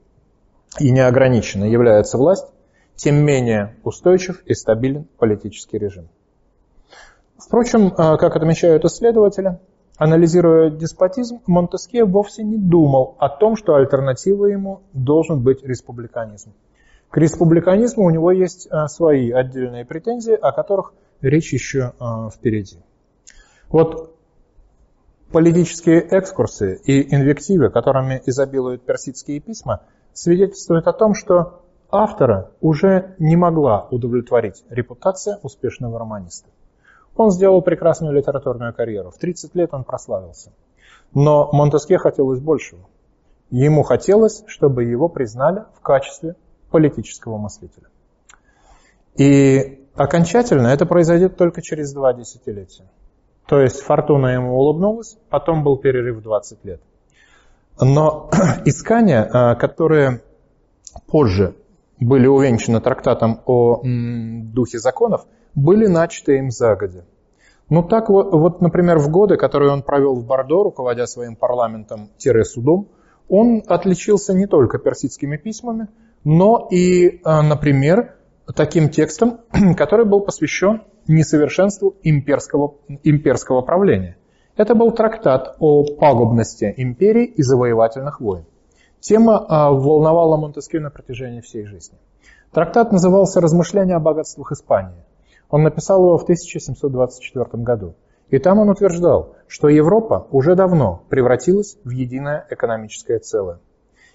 и 0.79 0.91
неограниченной 0.91 1.71
является 1.71 2.17
власть, 2.17 2.47
тем 2.95 3.17
менее 3.17 3.77
устойчив 3.85 4.41
и 4.47 4.55
стабилен 4.55 5.05
политический 5.19 5.77
режим. 5.77 6.09
Впрочем, 7.39 7.91
как 7.91 8.37
отмечают 8.37 8.85
исследователи, 8.85 9.59
анализируя 9.97 10.71
деспотизм, 10.71 11.41
Монтескье 11.47 12.05
вовсе 12.05 12.43
не 12.43 12.57
думал 12.57 13.17
о 13.19 13.29
том, 13.29 13.57
что 13.57 13.75
альтернативой 13.75 14.53
ему 14.53 14.83
должен 14.93 15.43
быть 15.43 15.63
республиканизм. 15.63 16.53
К 17.11 17.19
республиканизму 17.19 18.05
у 18.05 18.11
него 18.11 18.31
есть 18.31 18.69
а, 18.71 18.89
свои 18.89 19.31
отдельные 19.31 19.85
претензии, 19.85 20.35
о 20.35 20.53
которых 20.53 20.93
речь 21.21 21.53
еще 21.53 21.93
а, 21.99 22.31
впереди. 22.31 22.79
Вот 23.69 24.15
политические 25.33 26.07
экскурсы 26.11 26.81
и 26.85 27.15
инвективы, 27.15 27.71
которыми 27.71 28.23
изобилуют 28.27 28.83
персидские 28.83 29.41
письма, 29.41 29.83
свидетельствуют 30.13 30.87
о 30.89 30.93
том, 30.93 31.15
что 31.15 31.63
автора 31.91 32.51
уже 32.61 33.15
не 33.19 33.37
могла 33.37 33.87
удовлетворить 33.91 34.65
репутация 34.69 35.39
успешного 35.43 35.99
романиста. 35.99 36.49
Он 37.17 37.31
сделал 37.31 37.63
прекрасную 37.63 38.15
литературную 38.15 38.75
карьеру. 38.75 39.11
В 39.11 39.19
30 39.19 39.55
лет 39.55 39.73
он 39.73 39.85
прославился. 39.85 40.53
Но 41.15 41.51
Монтеске 41.53 41.99
хотелось 41.99 42.41
большего. 42.41 42.83
Ему 43.51 43.83
хотелось, 43.83 44.45
чтобы 44.47 44.85
его 44.85 45.09
признали 45.09 45.65
в 45.79 45.81
качестве 45.81 46.35
политического 46.71 47.39
мыслителя. 47.39 47.87
И 49.17 49.87
окончательно 49.95 50.69
это 50.69 50.85
произойдет 50.85 51.37
только 51.37 51.63
через 51.63 51.93
два 51.93 52.13
десятилетия. 52.13 52.85
То 53.47 53.61
есть 53.61 53.81
фортуна 53.81 54.35
ему 54.35 54.59
улыбнулась, 54.59 55.17
потом 55.31 55.63
был 55.63 55.77
перерыв 55.79 56.23
20 56.23 56.65
лет. 56.65 56.81
Но 57.81 58.29
искания, 58.65 59.29
а, 59.33 59.55
которые 59.55 60.23
позже 61.07 61.55
были 61.99 62.27
увенчаны 62.27 62.81
трактатом 62.81 63.41
о 63.47 63.81
духе 63.83 64.79
законов, 64.79 65.25
были 65.57 65.87
начаты 65.87 66.39
им 66.39 66.51
загодя. 66.51 67.05
Ну 67.69 67.83
так 67.83 68.09
вот, 68.11 68.33
вот, 68.33 68.61
например, 68.61 68.99
в 68.99 69.11
годы, 69.11 69.37
которые 69.37 69.73
он 69.73 69.83
провел 69.83 70.15
в 70.15 70.25
Бордо, 70.25 70.63
руководя 70.63 71.07
своим 71.07 71.35
парламентом-судом, 71.35 72.89
он 73.29 73.65
отличился 73.67 74.35
не 74.35 74.47
только 74.47 74.79
персидскими 74.79 75.37
письмами, 75.37 75.89
но 76.23 76.69
и, 76.71 77.21
а, 77.25 77.43
например, 77.43 78.15
таким 78.55 78.89
текстом, 78.91 79.41
который 79.77 80.05
был 80.05 80.21
посвящен 80.21 80.83
несовершенству 81.09 81.97
имперского, 82.05 82.75
имперского 83.03 83.63
правления. 83.63 84.17
Это 84.57 84.75
был 84.77 84.93
трактат 84.93 85.57
о 85.59 85.85
пагубности 85.85 86.73
империи 86.77 87.25
и 87.25 87.43
завоевательных 87.43 88.21
войн. 88.21 88.45
Тема 89.01 89.45
а, 89.49 89.71
волновала 89.73 90.37
Монтескью 90.37 90.83
на 90.83 90.91
протяжении 90.91 91.41
всей 91.41 91.65
жизни. 91.65 91.99
Трактат 92.53 92.93
назывался 92.93 93.41
«Размышления 93.41 93.97
о 93.97 94.01
богатствах 94.01 94.53
Испании». 94.53 95.05
Он 95.51 95.63
написал 95.63 96.01
его 96.01 96.19
в 96.19 96.23
1724 96.25 97.63
году. 97.63 97.95
И 98.29 98.39
там 98.39 98.59
он 98.59 98.71
утверждал, 98.71 99.37
что 99.47 99.69
Европа 99.69 100.27
уже 100.31 100.57
давно 100.57 101.05
превратилась 101.09 101.79
в 101.85 101.91
единое 101.91 102.47
экономическое 102.51 103.19
целое. 103.19 103.61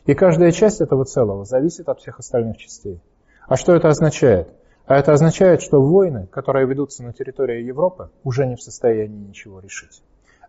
И 0.06 0.14
каждая 0.14 0.52
часть 0.52 0.82
этого 0.82 1.06
целого 1.06 1.46
зависит 1.46 1.88
от 1.88 2.00
всех 2.00 2.20
остальных 2.20 2.58
частей. 2.58 3.00
А 3.48 3.56
что 3.56 3.76
это 3.76 3.88
означает? 3.88 4.50
А 4.86 4.98
это 4.98 5.14
означает, 5.14 5.62
что 5.62 5.82
войны, 5.82 6.28
которые 6.28 6.68
ведутся 6.68 7.04
на 7.04 7.14
территории 7.14 7.64
Европы, 7.64 8.10
уже 8.24 8.46
не 8.46 8.56
в 8.56 8.62
состоянии 8.62 9.28
ничего 9.28 9.60
решить. 9.60 10.04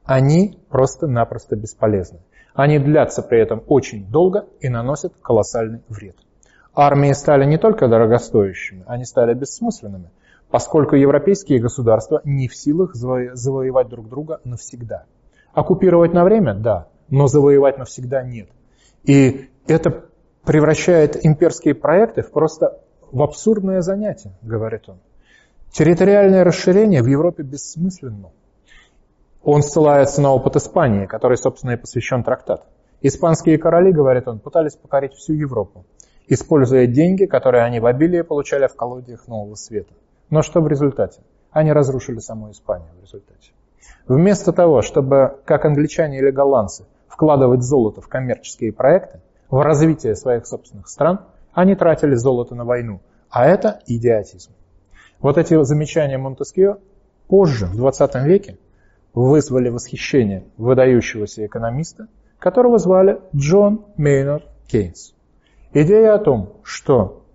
Они 0.04 0.58
просто-напросто 0.68 1.54
бесполезны. 1.54 2.20
Они 2.54 2.78
длятся 2.78 3.22
при 3.22 3.40
этом 3.40 3.62
очень 3.68 4.06
долго 4.10 4.46
и 4.60 4.68
наносят 4.68 5.12
колоссальный 5.22 5.82
вред. 5.88 6.16
Армии 6.74 7.12
стали 7.12 7.44
не 7.44 7.58
только 7.58 7.86
дорогостоящими, 7.86 8.82
они 8.86 9.04
стали 9.04 9.34
бессмысленными, 9.34 10.10
поскольку 10.52 10.96
европейские 10.96 11.60
государства 11.60 12.20
не 12.24 12.46
в 12.46 12.54
силах 12.54 12.94
завоевать 12.94 13.88
друг 13.88 14.08
друга 14.08 14.40
навсегда. 14.44 15.06
Оккупировать 15.54 16.12
на 16.12 16.24
время– 16.24 16.54
да, 16.54 16.88
но 17.08 17.26
завоевать 17.26 17.78
навсегда– 17.78 18.22
нет. 18.22 18.50
И 19.02 19.48
это 19.66 20.04
превращает 20.44 21.24
имперские 21.24 21.74
проекты 21.74 22.20
в 22.20 22.30
просто 22.30 22.78
в 23.10 23.22
абсурдное 23.22 23.80
занятие, 23.80 24.32
говорит 24.42 24.90
он. 24.90 24.98
Территориальное 25.70 26.44
расширение 26.44 27.02
в 27.02 27.06
Европе 27.06 27.42
бессмысленно. 27.42 28.30
Он 29.42 29.62
ссылается 29.62 30.20
на 30.20 30.34
опыт 30.34 30.56
Испании, 30.56 31.06
который, 31.06 31.38
собственно, 31.38 31.72
и 31.72 31.76
посвящен 31.76 32.24
трактат. 32.24 32.66
Испанские 33.00 33.56
короли, 33.56 33.90
говорит 33.90 34.28
он, 34.28 34.38
пытались 34.38 34.76
покорить 34.76 35.14
всю 35.14 35.32
Европу, 35.32 35.86
используя 36.28 36.86
деньги, 36.86 37.24
которые 37.24 37.64
они 37.64 37.80
в 37.80 37.86
обилии 37.86 38.20
получали 38.20 38.66
в 38.66 38.76
колодиях 38.76 39.26
Нового 39.28 39.54
Света. 39.54 39.94
Но 40.32 40.40
что 40.40 40.62
в 40.62 40.66
результате? 40.66 41.20
Они 41.50 41.72
разрушили 41.72 42.18
саму 42.18 42.50
Испанию 42.52 42.88
в 42.98 43.02
результате. 43.02 43.52
Вместо 44.08 44.54
того, 44.54 44.80
чтобы, 44.80 45.36
как 45.44 45.66
англичане 45.66 46.20
или 46.20 46.30
голландцы, 46.30 46.86
вкладывать 47.06 47.62
золото 47.62 48.00
в 48.00 48.08
коммерческие 48.08 48.72
проекты, 48.72 49.20
в 49.50 49.60
развитие 49.60 50.16
своих 50.16 50.46
собственных 50.46 50.88
стран, 50.88 51.20
они 51.52 51.74
тратили 51.74 52.14
золото 52.14 52.54
на 52.54 52.64
войну. 52.64 53.02
А 53.28 53.44
это 53.44 53.80
идиотизм. 53.86 54.52
Вот 55.20 55.36
эти 55.36 55.62
замечания 55.64 56.16
Монтескио 56.16 56.78
позже, 57.28 57.66
в 57.66 57.76
20 57.76 58.14
веке, 58.24 58.56
вызвали 59.12 59.68
восхищение 59.68 60.44
выдающегося 60.56 61.44
экономиста, 61.44 62.08
которого 62.38 62.78
звали 62.78 63.20
Джон 63.36 63.84
Мейнард 63.98 64.44
Кейнс. 64.66 65.12
Идея 65.74 66.14
о 66.14 66.18
том, 66.18 66.54
что 66.62 67.26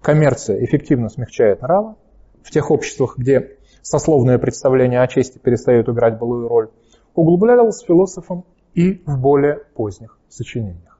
коммерция 0.00 0.64
эффективно 0.64 1.08
смягчает 1.08 1.62
нравы, 1.62 1.96
в 2.42 2.50
тех 2.50 2.70
обществах, 2.70 3.16
где 3.16 3.56
сословное 3.82 4.38
представление 4.38 5.02
о 5.02 5.06
чести 5.06 5.38
перестает 5.38 5.88
играть 5.88 6.18
былую 6.18 6.48
роль, 6.48 6.68
углублялась 7.14 7.80
философом 7.80 8.44
и 8.74 9.02
в 9.06 9.18
более 9.18 9.56
поздних 9.74 10.18
сочинениях. 10.28 10.98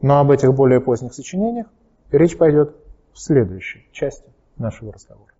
Но 0.00 0.18
об 0.18 0.30
этих 0.30 0.52
более 0.54 0.80
поздних 0.80 1.14
сочинениях 1.14 1.66
речь 2.10 2.36
пойдет 2.36 2.74
в 3.12 3.20
следующей 3.20 3.86
части 3.92 4.28
нашего 4.56 4.92
разговора. 4.92 5.32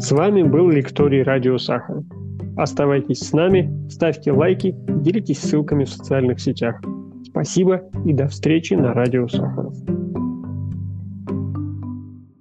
С 0.00 0.12
вами 0.12 0.42
был 0.42 0.70
лекторий 0.70 1.22
Радио 1.22 1.58
Сахара. 1.58 2.02
Оставайтесь 2.56 3.20
с 3.20 3.32
нами, 3.32 3.88
ставьте 3.90 4.32
лайки, 4.32 4.74
делитесь 4.88 5.40
ссылками 5.40 5.84
в 5.84 5.90
социальных 5.90 6.40
сетях. 6.40 6.80
Спасибо 7.24 7.90
и 8.04 8.12
до 8.12 8.28
встречи 8.28 8.74
на 8.74 8.92
Радио 8.92 9.28
Сахаров. 9.28 9.99